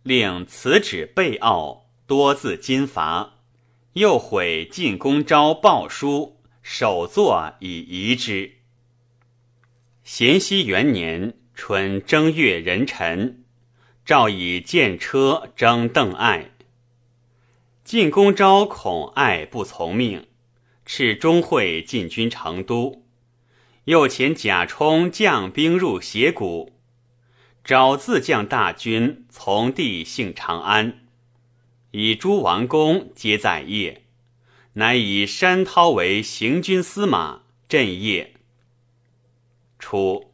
[0.04, 3.36] 令辞旨备奥，多自金伐，
[3.94, 8.54] 又毁晋公昭报书，首作以遗之。
[10.04, 13.44] 咸熙元年春正月壬辰，
[14.06, 16.52] 诏以剑车征邓艾。
[17.84, 20.28] 晋公昭恐艾不从命，
[20.86, 23.04] 敕钟会进军成都，
[23.86, 26.74] 又遣贾充将兵入斜谷。
[27.64, 31.08] 昭自将大军从地幸长安，
[31.92, 34.04] 以诸王公皆在业，
[34.74, 38.34] 乃以山涛为行军司马，镇业。
[39.78, 40.32] 初，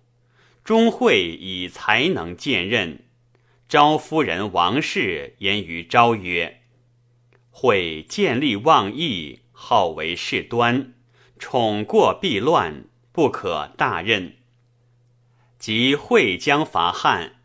[0.63, 3.03] 钟会以才能见任，
[3.67, 6.61] 昭夫人王氏言于昭曰
[7.51, 10.93] ：“会见利忘义，好为事端，
[11.37, 12.85] 宠过必乱，
[13.17, 14.35] 不可大任。”
[15.57, 17.37] 即会将伐汉，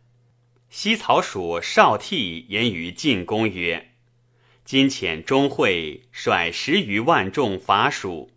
[0.69, 3.93] 西曹属少替言于晋公曰
[4.67, 8.31] ：“今遣钟会率十余万众伐蜀，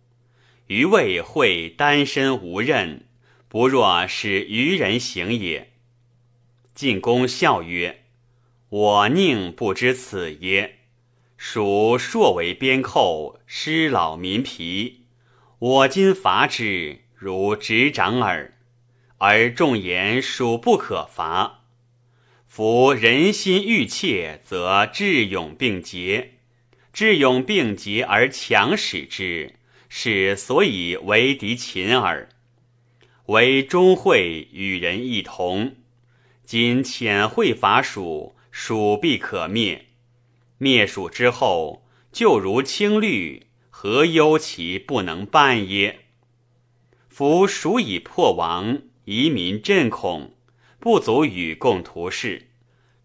[0.68, 3.06] 余谓会单身无任，
[3.48, 5.72] 不若使愚人行也。”
[6.74, 8.04] 晋公笑曰
[8.70, 10.78] ：“我宁不知此耶？
[11.36, 15.02] 蜀硕为边寇，失老民疲，
[15.58, 18.54] 我今伐之，如执掌耳。”
[19.18, 21.64] 而众言属不可伐，
[22.46, 26.34] 夫人心欲切，则智勇并竭；
[26.92, 29.54] 智勇并竭而强使之，
[29.88, 32.28] 是所以为敌秦耳。
[33.26, 35.76] 唯钟会与人一同，
[36.44, 39.86] 今遣会伐蜀，蜀必可灭。
[40.58, 46.05] 灭蜀之后，就如青绿，何忧其不能办耶？
[47.16, 48.82] 夫蜀已破亡。
[49.06, 50.34] 移民震恐，
[50.78, 52.48] 不足与共图事。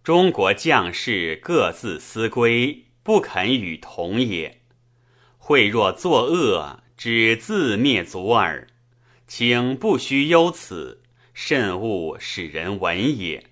[0.03, 4.63] 中国将士各自思归，不肯与同也。
[5.37, 8.67] 会若作恶，只自灭族耳。
[9.27, 11.01] 请不须忧此，
[11.33, 13.45] 慎勿使人闻也。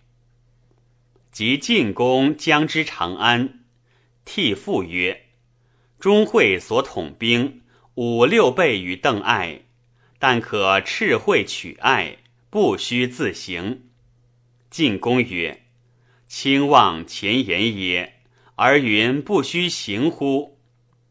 [1.31, 3.61] 及晋公将之长安，
[4.25, 5.27] 替父曰
[6.01, 7.61] ：“钟会所统兵
[7.95, 9.61] 五六倍于邓艾，
[10.19, 12.17] 但可赤会取爱。”
[12.51, 13.83] 不须自行。
[14.71, 15.65] 晋公曰
[16.27, 18.21] ：“卿望前言也，
[18.55, 20.57] 而云不须行乎？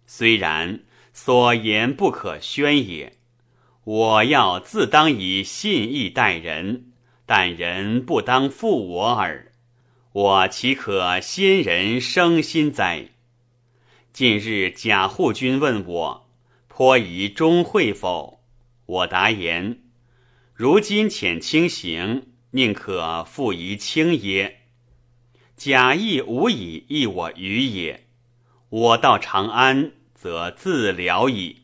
[0.05, 0.81] 虽然，
[1.13, 3.13] 所言不可宣也。
[3.85, 6.91] 我要自当以信义待人，
[7.25, 9.53] 但人不当负我耳。
[10.11, 13.11] 我岂可先人生心哉？
[14.13, 16.29] 近日贾护军问我，
[16.67, 18.38] 颇疑钟会否？
[18.89, 19.81] 我答言。”
[20.53, 24.63] 如今遣轻行，宁可复疑轻耶？
[25.57, 28.09] 假亦无以益我于也。
[28.69, 31.63] 我到长安，则自了矣。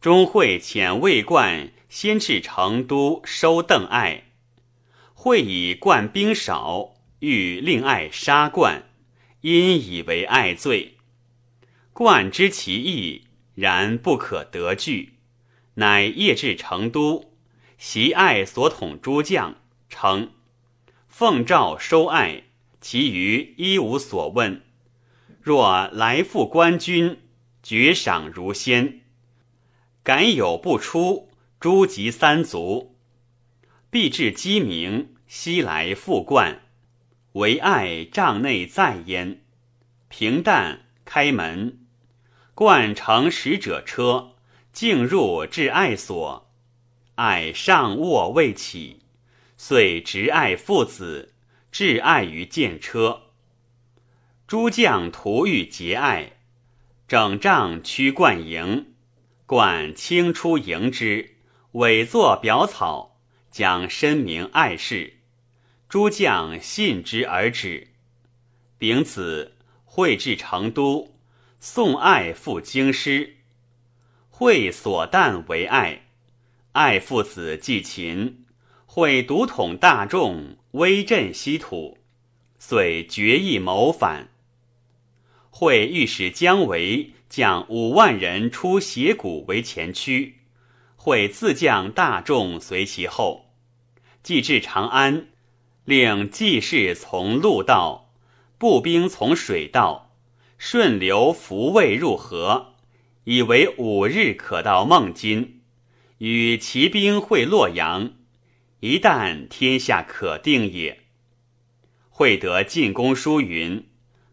[0.00, 4.24] 钟会遣魏冠先至成都收邓艾，
[5.14, 8.88] 会以冠兵少，欲令艾杀冠，
[9.40, 10.98] 因以为艾罪。
[11.92, 15.14] 冠知其意，然不可得拒，
[15.76, 17.32] 乃夜至成都。
[17.78, 19.56] 袭爱所统诸将，
[19.88, 20.32] 称
[21.08, 22.44] 奉诏收爱，
[22.80, 24.62] 其余一无所问。
[25.42, 27.18] 若来复官军，
[27.62, 29.00] 爵赏如先。
[30.02, 32.96] 敢有不出，诸及三族，
[33.90, 36.62] 必至鸡鸣，西来复冠，
[37.32, 39.42] 唯爱帐内在焉。
[40.08, 41.86] 平淡开门，
[42.54, 44.35] 冠乘使者车，
[44.76, 46.50] 径入至爱所。
[47.14, 49.04] 爱上卧未起，
[49.56, 51.32] 遂执爱父子，
[51.72, 53.22] 至爱于见车。
[54.46, 56.32] 诸将徒欲结爱，
[57.08, 58.92] 整帐驱冠营。
[59.46, 61.36] 冠轻出迎之，
[61.72, 63.18] 委作表草，
[63.50, 65.20] 将申明爱事。
[65.88, 67.94] 诸将信之而止。
[68.76, 69.56] 丙子，
[69.86, 71.16] 会至成都，
[71.60, 73.35] 送爱赴京师。
[74.38, 76.02] 会所旦为爱，
[76.72, 78.44] 爱父子继秦。
[78.84, 81.96] 会独统大众，威震西土，
[82.58, 84.28] 遂决意谋反。
[85.48, 87.12] 会欲使姜维。
[87.30, 90.42] 将五万人出斜谷为前驱，
[90.96, 93.46] 会自将大众随其后。
[94.22, 95.28] 既至长安，
[95.86, 98.12] 令骑士从陆道，
[98.58, 100.12] 步兵从水道，
[100.58, 102.75] 顺流扶卫入河，
[103.28, 105.60] 以为五日可到孟津，
[106.18, 108.12] 与骑兵会洛阳。
[108.78, 111.00] 一旦天下可定也。
[112.08, 113.88] 会得进宫书云：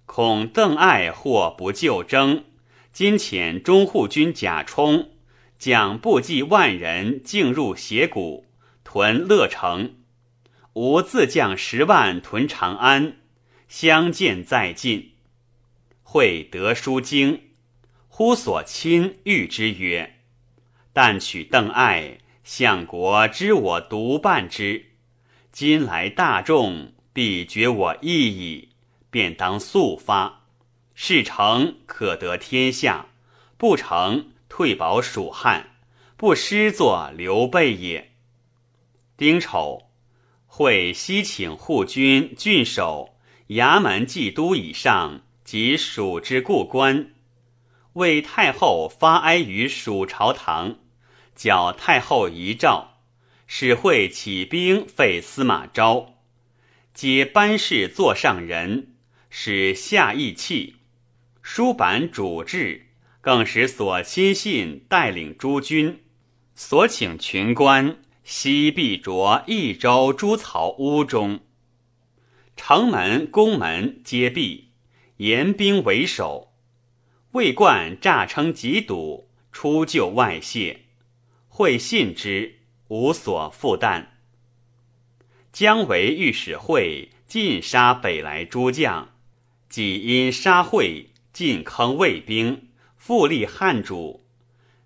[0.06, 2.46] 恐邓艾或不就征。
[2.92, 5.10] 今遣中护军贾充，
[5.58, 8.46] 将部骑万人进入斜谷，
[8.84, 9.96] 屯乐城。
[10.74, 13.18] 吾自将十万屯长安，
[13.68, 15.14] 相见在晋。
[16.04, 17.42] 会得书经，
[18.16, 20.20] 呼所亲谕之曰
[20.94, 24.92] ：“但取邓艾，相国知我独办之。
[25.52, 28.70] 今来大众，必觉我意矣，
[29.10, 30.44] 便当速发。”
[30.94, 33.08] 事成可得天下，
[33.58, 35.72] 不成退保蜀汉，
[36.16, 38.12] 不失作刘备也。
[39.18, 39.90] 丁丑，
[40.46, 43.16] 会西请护军、郡守、
[43.48, 47.13] 衙门祭都以上及蜀之故官，
[47.94, 50.78] 为太后发哀于蜀朝堂，
[51.36, 52.98] 缴太后遗诏，
[53.46, 56.16] 使会起兵废司马昭，
[56.94, 58.96] 皆班氏座上人，
[59.30, 60.78] 使下义气。
[61.44, 62.88] 书版主治，
[63.22, 66.04] 更使所亲信带领诸军，
[66.56, 71.42] 所请群官悉必着益州诸曹屋中，
[72.56, 74.70] 城门宫门皆闭，
[75.18, 76.53] 严兵为守。
[77.34, 80.82] 魏冠诈称疾堵，出救外泄，
[81.48, 82.60] 会信之，
[82.90, 84.20] 无所负担。
[85.52, 89.10] 姜维御史会尽杀北来诸将，
[89.68, 91.10] 即因杀会。
[91.34, 94.24] 进坑魏兵，复立汉主。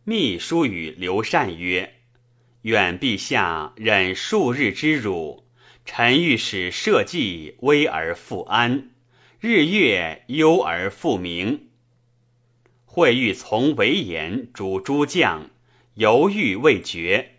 [0.05, 1.95] 密书与刘禅曰
[2.63, 5.43] ：“愿陛下忍数日之辱，
[5.83, 8.91] 臣欲使社稷危而复安，
[9.41, 11.66] 日月忧而复明。”
[12.97, 15.51] 会欲从为言，主诸将
[15.93, 17.33] 犹豫未决。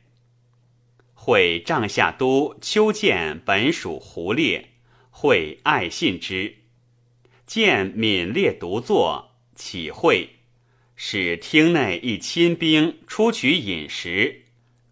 [1.14, 4.68] 会帐下都丘建本属胡列，
[5.10, 6.58] 会爱信之。
[7.44, 10.36] 见敏烈独坐，启会，
[10.94, 14.42] 使厅内一亲兵出取饮食，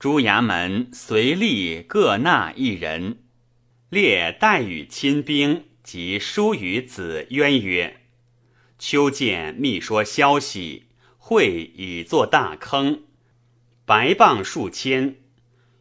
[0.01, 3.19] 诸衙门随立各纳一人。
[3.89, 8.01] 列待与亲兵及书与子渊曰
[8.79, 10.87] ：“秋见密说消息，
[11.19, 13.03] 会已作大坑，
[13.85, 15.17] 白棒数千，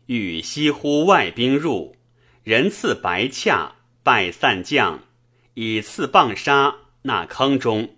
[0.06, 1.96] 欲西呼外兵入，
[2.44, 5.04] 人赐白洽，拜散将。”
[5.58, 7.96] 以次棒杀那坑中，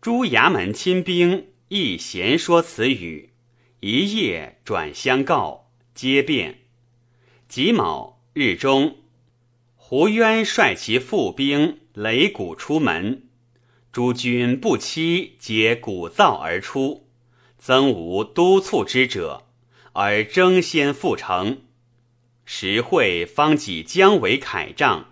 [0.00, 3.34] 诸衙门亲兵亦闲说此语，
[3.80, 6.60] 一夜转相告，皆变。
[7.46, 9.00] 己卯日中，
[9.76, 13.24] 胡渊率其副兵擂鼓出门，
[13.92, 17.08] 诸军不期，皆鼓噪而出，
[17.58, 19.46] 曾无督促之者，
[19.92, 21.62] 而争先复城。
[22.44, 25.06] 时会方己姜维铠仗。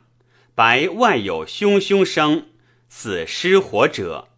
[0.54, 2.46] 白外有汹汹声，
[2.88, 4.28] 似失火者，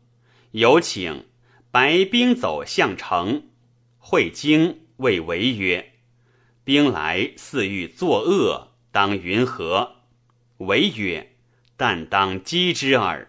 [0.52, 1.26] 有请
[1.70, 3.44] 白兵走向城。
[3.98, 5.92] 会经谓为曰
[6.64, 9.96] ：“兵来似欲作恶，当云何？”
[10.58, 11.32] 为曰
[11.76, 13.28] ：“但当击之耳。”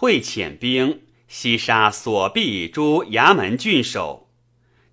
[0.00, 4.30] 会遣兵西杀所避诸衙门郡守，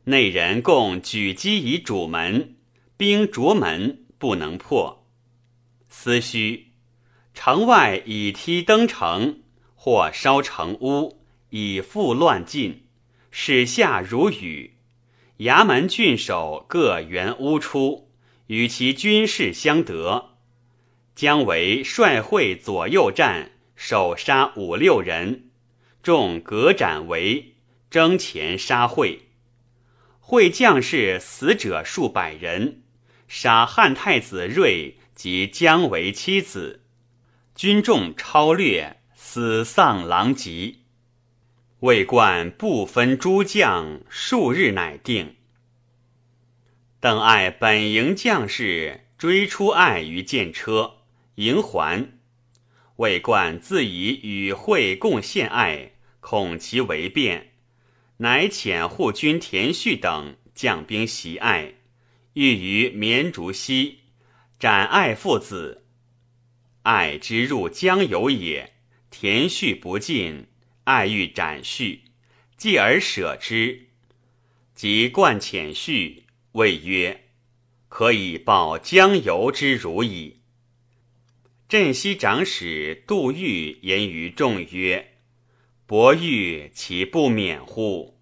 [0.03, 2.57] 内人共举击以主门，
[2.97, 5.07] 兵着门不能破。
[5.87, 6.73] 思虚。
[7.33, 9.43] 城外以梯登城，
[9.75, 12.83] 或烧城屋，以复乱进。
[13.31, 14.73] 使下如雨。
[15.37, 18.11] 衙门郡守各援屋出，
[18.47, 20.31] 与其军士相得。
[21.15, 25.51] 姜维率会左右战，首杀五六人，
[26.01, 27.53] 众革斩为，
[27.91, 29.27] 征前杀会。
[30.19, 32.81] 会将士死者数百人，
[33.27, 36.81] 杀汉太子睿及姜维妻子，
[37.53, 40.77] 军众超略，死丧狼藉。
[41.81, 45.35] 魏冠不分诸将，数日乃定。
[46.99, 50.95] 邓艾本营将士追出艾于剑车，
[51.35, 52.16] 迎还。
[52.97, 57.53] 魏冠自以与会共献爱，恐其为变，
[58.17, 61.75] 乃遣护军田旭等将兵袭爱，
[62.33, 63.99] 欲于绵竹溪
[64.59, 65.85] 斩爱父子。
[66.83, 68.73] 爱之入江游也，
[69.11, 70.47] 田旭不进。
[70.85, 72.03] 爱欲斩续，
[72.55, 73.89] 继而舍之。
[74.73, 76.23] 即冠遣续，
[76.53, 77.25] 谓曰
[77.89, 80.39] ：“可以报江游之辱矣。”
[81.67, 85.15] 镇西长史杜预言于众曰
[85.85, 88.17] ：“伯玉其不免乎？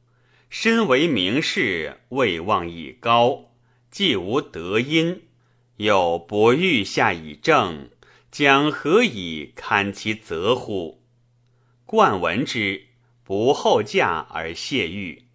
[0.49, 3.51] 身为名士，位望已高，
[3.91, 5.21] 既无德音，
[5.77, 7.91] 有伯玉下以正，
[8.31, 11.03] 将何以堪其责乎？”
[11.85, 12.87] 冠闻之，
[13.23, 15.27] 不厚驾而谢玉。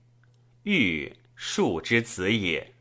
[0.64, 2.74] 玉庶之子也。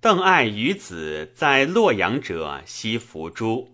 [0.00, 3.73] 邓艾与子在洛阳者，悉伏诛，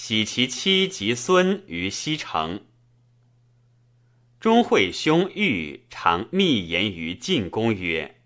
[0.00, 2.60] 喜其妻及孙于西城。
[4.38, 8.20] 钟会兄玉常密言于晋公曰：“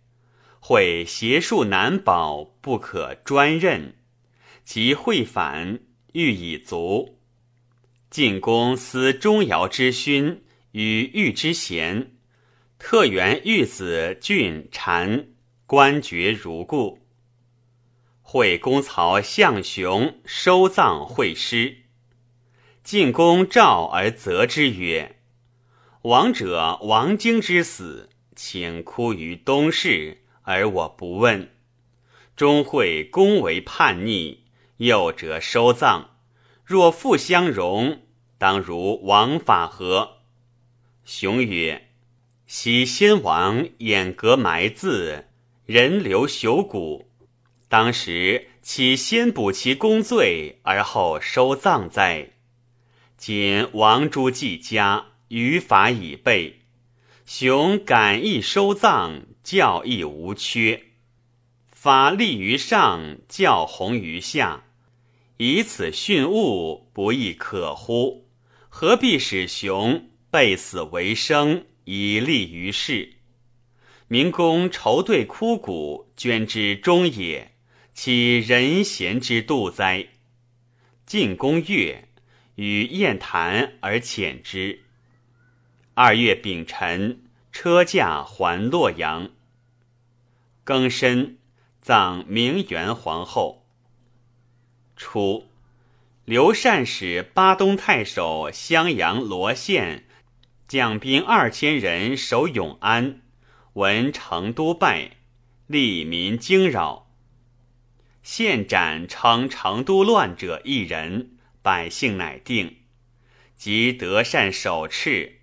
[0.61, 3.97] 会邪术难保，不可专任。
[4.67, 5.81] 及会反，
[6.13, 7.19] 欲以足。”
[8.11, 12.17] 晋公思钟繇之勋与玉之贤，
[12.79, 15.29] 特原玉子俊禅
[15.65, 17.02] 官爵如故。
[18.33, 21.83] 会公曹向雄收葬会师，
[22.83, 25.17] 晋公召而责之曰
[26.01, 31.51] ：“王者王经之死，请哭于东市，而我不问。
[32.35, 34.45] 终会公为叛逆，
[34.79, 36.17] 又折收葬。”
[36.65, 38.01] 若复相容，
[38.39, 40.23] 当如王法何？
[41.05, 41.91] 雄曰
[42.49, 45.27] ：“昔先王掩阁埋字，
[45.67, 47.12] 人流朽骨，
[47.73, 52.33] 当时岂先补其功罪，而后收葬哉？
[53.17, 56.61] 今王诸既家，于法已备，
[57.25, 60.83] 雄敢意收葬，教义无缺，
[61.71, 64.65] 法立于上，教宏于下。”
[65.41, 68.29] 以此训物，不亦可乎？
[68.69, 73.15] 何必使雄背死为生，以利于世？
[74.09, 77.52] 明公愁对枯骨，捐之终也，
[77.95, 80.09] 岂人贤之度哉？
[81.05, 82.09] 晋公悦，
[82.55, 84.81] 与宴谈而遣之。
[85.95, 87.23] 二月丙辰，
[87.53, 89.31] 车驾还洛阳。
[90.65, 91.37] 庚申，
[91.83, 93.67] 葬明元皇后。
[94.97, 95.49] 初，
[96.25, 100.07] 刘禅使巴东太守襄阳罗宪
[100.67, 103.21] 将兵二千人守永安，
[103.75, 105.19] 闻成都败，
[105.67, 107.02] 利民惊扰。
[108.23, 112.77] 县斩称成都乱者一人，百姓乃定。
[113.55, 115.35] 及德善守敕，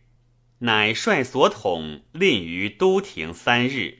[0.59, 3.99] 乃率所统令于都亭三日。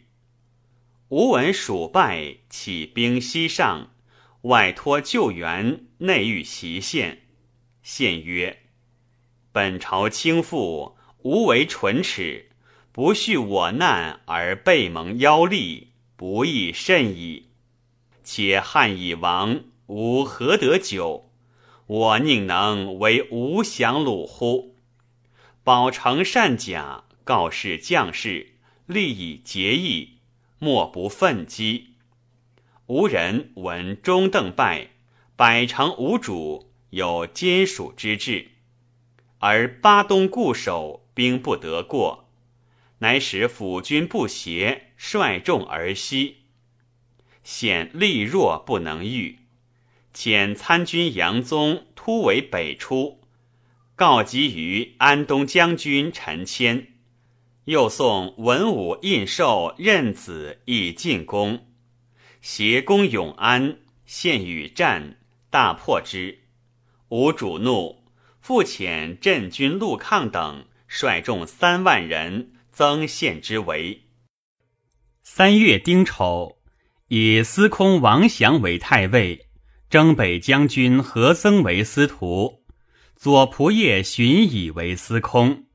[1.10, 3.92] 吾闻蜀败，起兵西上。
[4.44, 7.24] 外托救援，内欲袭县。
[7.82, 8.64] 县曰
[9.52, 12.50] ：“本朝倾覆，无为唇齿，
[12.92, 17.49] 不恤我难而背蒙妖力，不义甚矣。
[18.32, 21.32] 且汉已亡，吾何得久？
[21.88, 24.76] 我宁能为吾降虏乎？
[25.64, 28.54] 保成善甲，告示将士，
[28.86, 30.20] 立以节义，
[30.60, 31.96] 莫不奋击。”
[32.86, 34.90] 吾人闻中邓败，
[35.36, 38.50] 百城无主，有坚蜀之志，
[39.40, 42.30] 而巴东固守，兵不得过，
[43.00, 46.39] 乃使辅军不协，率众而西。
[47.52, 49.40] 显力弱不能御，
[50.14, 53.22] 遣参军杨宗突围北出，
[53.96, 56.94] 告急于安东将军陈谦，
[57.64, 61.66] 又送文武印绶任子以进攻。
[62.40, 65.18] 协攻永安，陷与战，
[65.50, 66.44] 大破之。
[67.08, 68.04] 吴主怒，
[68.40, 74.04] 复遣镇军陆抗等率众三万人增献之围。
[75.24, 76.59] 三月丁丑，
[77.10, 79.48] 以司空王祥为太尉，
[79.90, 82.64] 征北将军何曾为司徒，
[83.16, 85.66] 左仆射荀以为司空。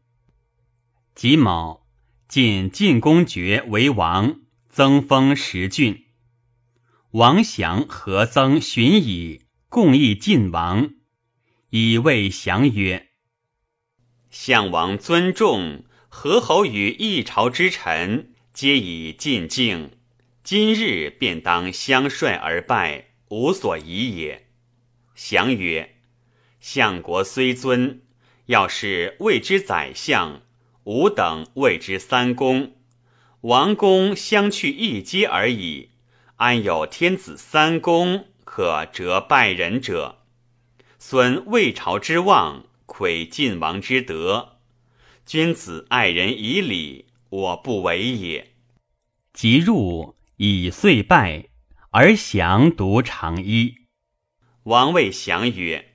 [1.16, 1.88] 己卯，
[2.28, 6.04] 晋晋公爵为王，增封十郡。
[7.10, 10.90] 王祥何曾荀以共议晋王，
[11.70, 13.08] 以谓祥曰
[14.30, 19.90] ：“项王尊重何侯与一朝之臣，皆以晋敬。
[20.44, 24.46] 今日便当相率而拜，无所疑也。”
[25.16, 25.96] 祥曰
[26.60, 28.02] ：“相国虽尊，
[28.46, 30.42] 要是谓之宰相，
[30.84, 32.74] 吾等谓之三公。
[33.40, 35.90] 王公相去一阶而已。”
[36.36, 40.18] 安有天子三公可折拜人者？
[40.98, 44.56] 损魏朝之望，愧晋王之德。
[45.24, 48.50] 君子爱人以礼，我不为也。
[49.32, 51.48] 即入以遂拜，
[51.90, 53.74] 而降独长揖。
[54.64, 55.94] 王谓降曰：“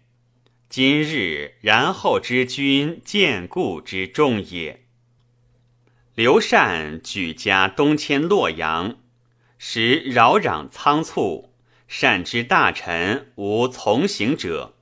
[0.69, 4.85] 今日然后之君见故之重也。”
[6.15, 8.97] 刘禅举家东迁洛阳。
[9.61, 11.53] 时扰攘仓促，
[11.85, 14.77] 善之大臣无从行者，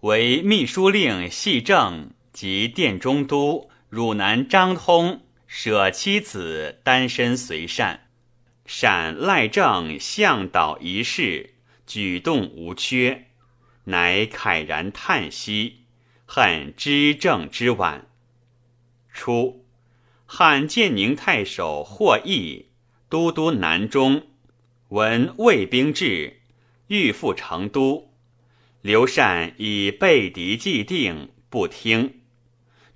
[0.00, 8.03] 为秘书令系政及殿中都汝南张通舍妻子，单身随善。
[8.66, 11.54] 善赖政向导一事，
[11.86, 13.26] 举动无缺，
[13.84, 15.84] 乃慨然叹息，
[16.26, 18.06] 恨知政之晚。
[19.12, 19.64] 初，
[20.26, 22.66] 汉建宁太守霍邑。
[23.10, 24.26] 都督南中，
[24.88, 26.40] 闻魏兵至，
[26.88, 28.12] 欲赴成都。
[28.80, 32.22] 刘禅以背敌既定，不听。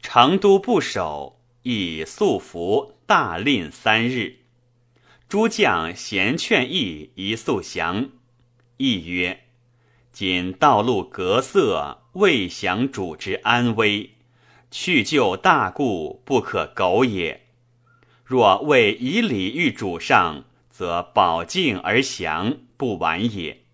[0.03, 4.39] 成都不守，以素服大令三日。
[5.29, 8.09] 诸将咸劝义一速降。
[8.79, 9.41] 义曰
[10.11, 14.15] ：“今道路隔塞，未降主之安危，
[14.71, 17.43] 去救大故，不可苟也。”
[18.25, 23.65] 若为以礼遇主上，则保境而降，不晚也。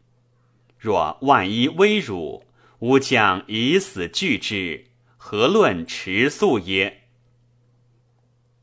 [0.77, 2.45] 若万一危辱，
[2.81, 4.87] 吾将以死拒之，
[5.17, 7.03] 何论迟速耶？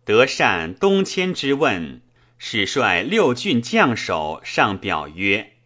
[0.04, 2.02] 德善东迁之问，
[2.44, 5.58] 使率六郡将首上表曰：“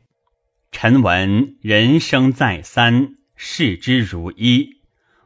[0.74, 4.82] 臣闻人生在三，视之如一，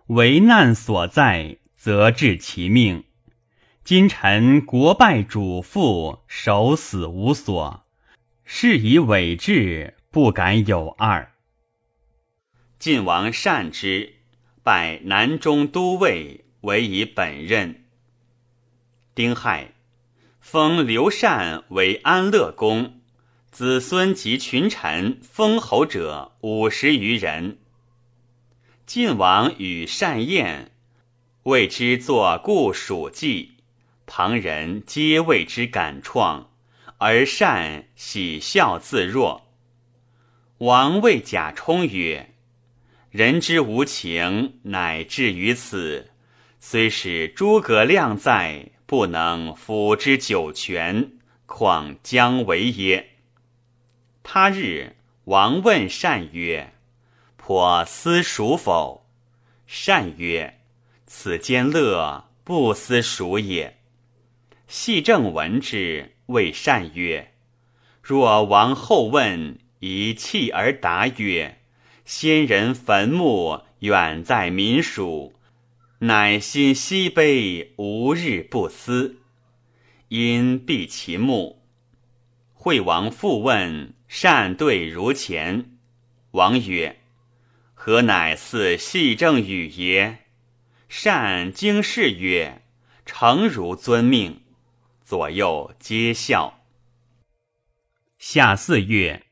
[0.05, 3.05] 为难所在，则治其命。”
[3.83, 7.83] 今臣国败主父，守死无所，
[8.45, 11.31] 是以伪志，不敢有二。
[12.77, 14.17] 晋王善之，
[14.61, 17.85] 拜南中都尉，为以本任。
[19.15, 19.73] 丁亥，
[20.51, 23.01] 封刘禅为安乐公，
[23.51, 27.59] 子孙及群臣封侯者五十余人。
[28.87, 30.71] 晋王与善宴，
[31.43, 33.57] 为之作故属记。
[34.07, 36.49] 旁人皆为之感创，
[36.97, 39.51] 而善喜笑自若。
[40.57, 42.33] 王谓贾充曰
[43.11, 46.09] ：“人之无情，乃至于此。
[46.59, 51.11] 虽使诸葛亮在，不能辅之九泉，
[51.45, 53.09] 况将为耶？”
[54.23, 56.73] 他日，王问善曰
[57.37, 59.05] ：“颇思蜀否？”
[59.67, 60.61] 善曰
[61.05, 63.77] ：“此间乐，不思蜀也。”
[64.67, 67.31] 系正闻之，谓善曰
[68.01, 71.59] ：“若王后问，宜弃而答曰
[72.05, 75.35] ：‘先人坟墓远在民蜀，
[75.99, 79.21] 乃心西悲，无日不思。’
[80.09, 81.61] 因闭其目。”
[82.53, 85.77] 惠王复问，善对如前。
[86.31, 86.99] 王曰
[87.73, 90.25] ：“何乃似系正语耶？”
[90.89, 92.63] 善惊视曰
[93.05, 94.41] ：“诚如遵命。”
[95.03, 96.61] 左右皆笑。
[98.17, 99.23] 夏四月，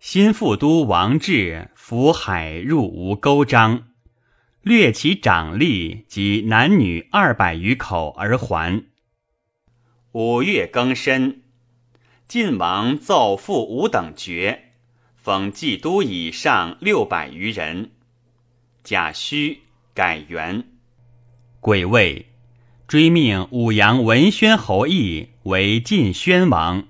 [0.00, 3.91] 新副都王志浮海入吴沟章，
[4.62, 8.84] 掠其长吏及男女二百余口而还。
[10.12, 11.42] 五月庚申，
[12.28, 14.74] 晋王奏复五等爵，
[15.16, 17.90] 封冀都以上六百余人。
[18.84, 19.58] 贾诩
[19.94, 20.64] 改元，
[21.60, 22.26] 癸未。
[22.86, 26.86] 追命武阳文宣侯义为晋宣王，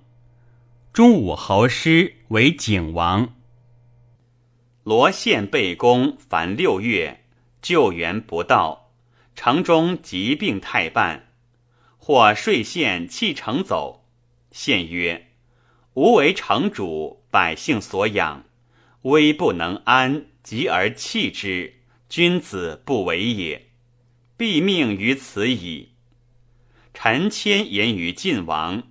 [0.93, 3.35] 中武侯师为景王。
[4.83, 7.22] 罗宪被攻，凡六月，
[7.63, 8.91] 救援不到，
[9.37, 11.33] 城中疾病太半，
[11.97, 14.05] 或税县弃城走。
[14.51, 15.29] 县曰
[15.95, 18.45] ：“吾为城主，百姓所养，
[19.03, 21.77] 危不能安，急而弃之，
[22.09, 23.69] 君子不为也。
[24.37, 25.91] 毙命于此矣。”
[26.93, 28.83] 臣谦言于晋王，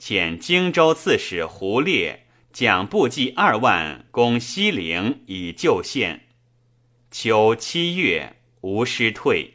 [0.00, 6.26] 遣荆州刺史胡烈将部骑二万攻西陵以救县。
[7.10, 9.54] 秋七月，吴师退。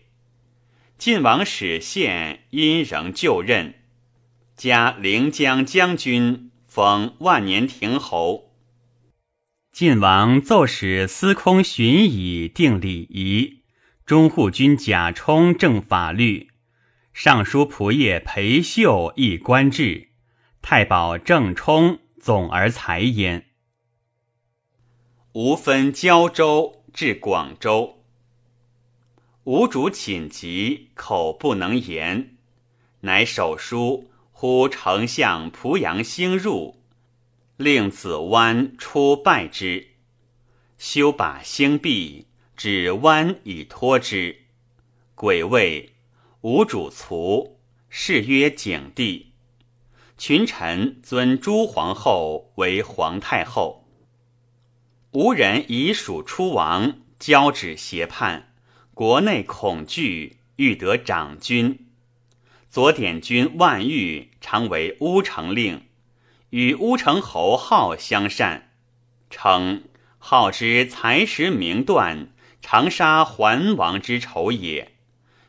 [0.98, 3.76] 晋王使献因仍就任，
[4.58, 8.52] 加临江将军，封万年亭侯。
[9.72, 13.62] 晋王奏使司空荀以定礼仪，
[14.06, 16.50] 中护军贾充正法律。
[17.14, 20.10] 尚书仆射裴秀亦官至，
[20.62, 23.46] 太保郑冲总而裁焉。
[25.32, 27.98] 吴分胶州至广州，
[29.44, 32.38] 吴主寝疾，口不能言，
[33.02, 36.80] 乃手书呼丞相濮阳兴入，
[37.58, 39.90] 令子湾出拜之。
[40.78, 44.44] 修把兴毕，指湾以托之。
[45.16, 45.92] 鬼谓。
[46.40, 47.58] 吴主卒，
[47.90, 49.34] 谥曰景帝。
[50.18, 53.85] 群臣尊朱皇后为皇太后。
[55.16, 58.52] 吴人以蜀出王，交趾胁叛，
[58.94, 61.88] 国内恐惧，欲得长君。
[62.70, 65.84] 左典军万玉常为乌城令，
[66.50, 68.74] 与乌城侯浩相善，
[69.30, 69.86] 称
[70.18, 74.96] 浩之才识明断，长杀桓王之仇也。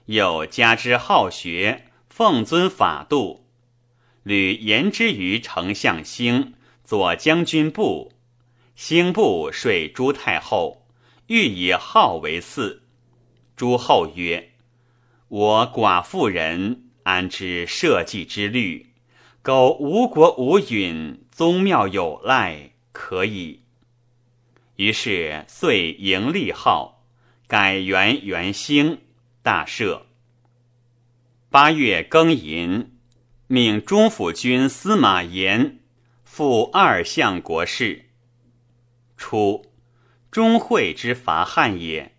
[0.05, 3.45] 又加之好学，奉尊法度，
[4.23, 6.55] 屡言之于丞相兴、
[6.85, 8.13] 左将军部。
[8.77, 10.87] 兴部说朱太后，
[11.29, 12.81] 欲以号为嗣。
[13.57, 14.51] 朱后曰
[15.29, 18.93] ：“我寡妇人，安知社稷之虑？
[19.41, 23.63] 苟无国无允，宗庙有赖，可以。”
[24.77, 27.03] 于是遂迎立号，
[27.47, 28.99] 改元元兴。
[29.43, 30.03] 大赦。
[31.49, 32.93] 八月庚寅，
[33.47, 35.79] 命中府军司马炎
[36.25, 38.06] 复二相国事。
[39.17, 39.65] 初，
[40.31, 42.13] 钟会之伐汉也。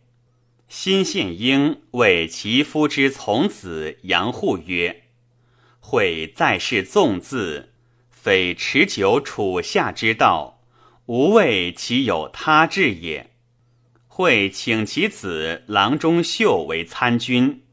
[0.67, 5.03] 新献英为其夫之从子杨护曰
[5.79, 7.71] ：“会在世纵字，
[8.09, 10.61] 非持久处下之道，
[11.05, 13.31] 无谓其有他志也。”
[14.09, 17.63] 会请其子郎中秀为参军，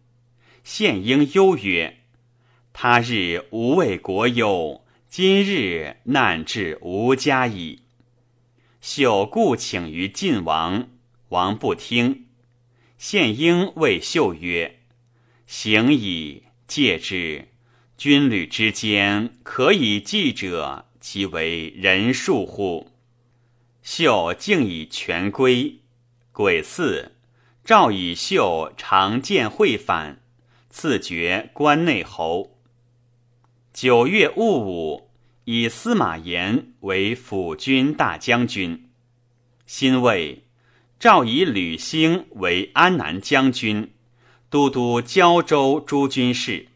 [0.63, 2.01] 献英忧曰
[2.75, 7.81] ：“他日无为国忧，今日难至吾家矣。”
[8.87, 10.91] 秀故请于晋王，
[11.31, 12.27] 王不听。
[12.99, 14.81] 献英谓秀曰
[15.49, 17.49] ：“行矣，戒之。
[17.97, 22.91] 军旅之间，可以计者，其为人数乎？”
[23.83, 25.81] 秀竟以权归。
[26.31, 27.13] 癸巳，
[27.65, 30.21] 赵以秀常见会反，
[30.69, 32.59] 赐爵关内侯。
[33.73, 35.04] 九月戊午，
[35.45, 38.91] 以司马炎为辅军大将军。
[39.67, 40.45] 辛未，
[40.99, 43.93] 赵以吕兴为安南将军，
[44.49, 46.69] 都督胶州诸军事。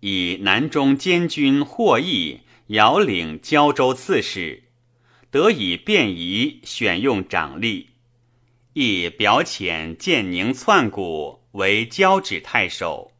[0.00, 4.64] 以南中监军霍邑遥领胶州刺史，
[5.30, 7.86] 得以便宜选用长吏。
[8.72, 13.12] 亦表遣建宁篡谷为交趾太守，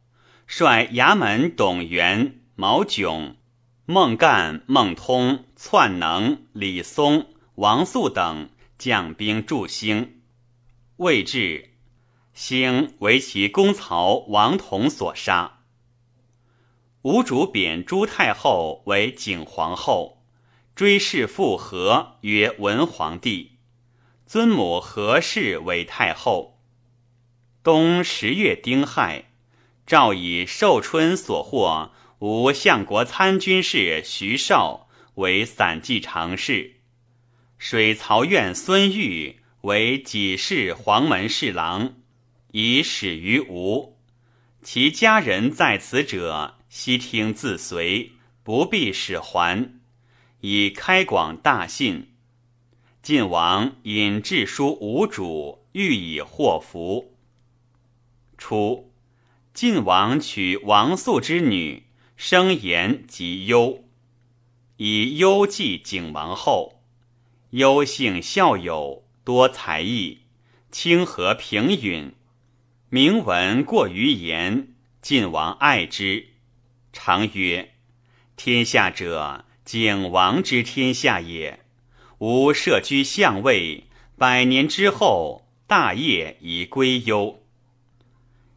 [0.45, 3.35] 率衙门董元、毛炯、
[3.89, 10.23] 孟干、孟通、篡能、李松、王肃等将兵助兴。
[10.97, 11.69] 未至，
[12.33, 15.59] 兴为其公曹王统所杀。
[17.03, 20.21] 吴主贬朱太后为景皇后，
[20.75, 23.53] 追谥复和曰文皇帝。
[24.25, 26.59] 尊母何氏为太后。
[27.63, 29.31] 冬十月丁亥，
[29.85, 36.77] 诏以寿春所获吴相国参军事徐绍为散骑常侍，
[37.59, 41.93] 水曹院孙玉为己事黄门侍郎，
[42.53, 43.99] 以始于吴。
[44.63, 49.79] 其家人在此者，悉听自随，不必使还，
[50.41, 52.15] 以开广大信。
[53.03, 57.15] 晋王引致书吴主，欲以祸福。
[58.39, 58.91] 初，
[59.53, 61.86] 晋王娶王素之女，
[62.17, 63.83] 生言及忧，
[64.77, 66.81] 以忧继景王后。
[67.51, 70.21] 忧性孝友，多才艺，
[70.71, 72.11] 清和平允，
[72.89, 74.69] 明文过于言。
[74.99, 76.29] 晋王爱之，
[76.91, 77.75] 常曰
[78.35, 81.59] ：“天下者，景王之天下也。”
[82.17, 83.83] 吾设居相位，
[84.17, 87.43] 百年之后，大业以归忧。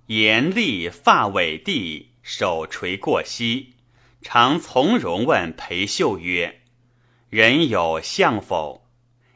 [0.06, 3.74] 严厉发尾地，手垂过膝，
[4.22, 6.62] 常从容问裴秀曰
[7.30, 8.88] ：“人有相否？”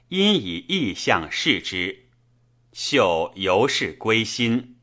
[0.08, 2.06] 因以异象视之，
[2.72, 4.76] 秀由是归心。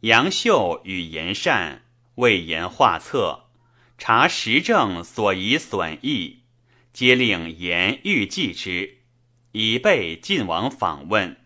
[0.00, 1.84] 杨秀与言善，
[2.16, 3.44] 为言画策，
[3.96, 6.40] 察时政所宜损益，
[6.92, 8.98] 皆令言欲记之，
[9.52, 11.38] 以备晋王访问。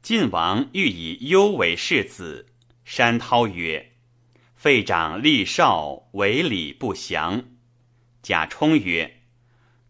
[0.00, 2.46] 晋王欲以幽为世子。
[2.84, 3.93] 山涛曰
[4.64, 7.44] ：“废长立少，为礼不祥。”
[8.24, 9.20] 贾充曰：“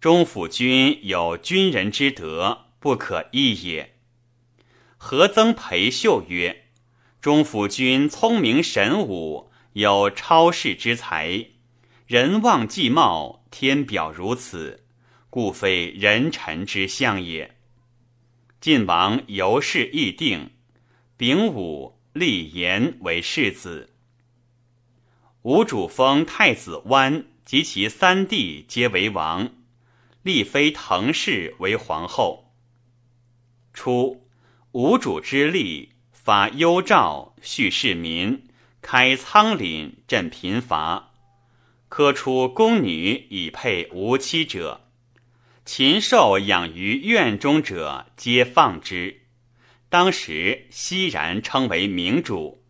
[0.02, 3.94] 中府君有军人之德，不可易也。”
[4.98, 6.64] 何曾裴秀曰
[7.22, 11.50] ：“中府君聪明神武，有超世之才，
[12.08, 14.84] 人望既貌，天表如此，
[15.30, 17.54] 故非人臣之相也。”
[18.60, 20.50] 晋王由是议定，
[21.16, 22.00] 丙午。
[22.12, 23.93] 立言为世子，
[25.44, 29.52] 吴主封太子湾及其三弟皆为王，
[30.22, 32.54] 立妃滕氏为皇后。
[33.74, 34.26] 初，
[34.72, 38.44] 吴主之力发幽诏，恤市民，
[38.80, 41.12] 开仓廪，赈贫乏，
[41.90, 44.88] 科出宫女以配无妻者，
[45.66, 49.20] 禽兽养于院中者，皆放之。
[49.90, 52.64] 当时熙然称为明主，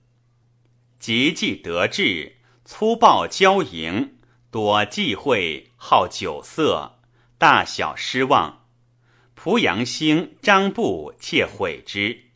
[0.99, 2.34] 及既得志，
[2.67, 4.15] 粗暴骄淫，
[4.51, 6.99] 多忌讳，好酒色，
[7.37, 8.65] 大小失望。
[9.37, 12.31] 濮阳兴、张布窃毁之，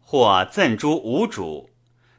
[0.00, 1.70] 或赠诸吴主。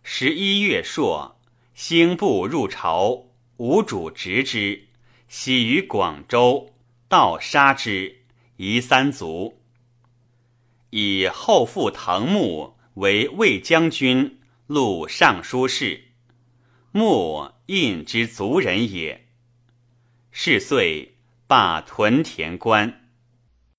[0.01, 1.39] 十一月朔，
[1.75, 3.25] 兴部入朝，
[3.57, 4.88] 吴主执之，
[5.27, 6.73] 徙于广州，
[7.07, 8.23] 盗杀之，
[8.55, 9.61] 夷三族。
[10.89, 16.09] 以后父滕穆为魏将军、录尚书事，
[16.92, 19.28] 穆印之族人也。
[20.32, 21.16] 是岁
[21.48, 22.99] 罢屯田官。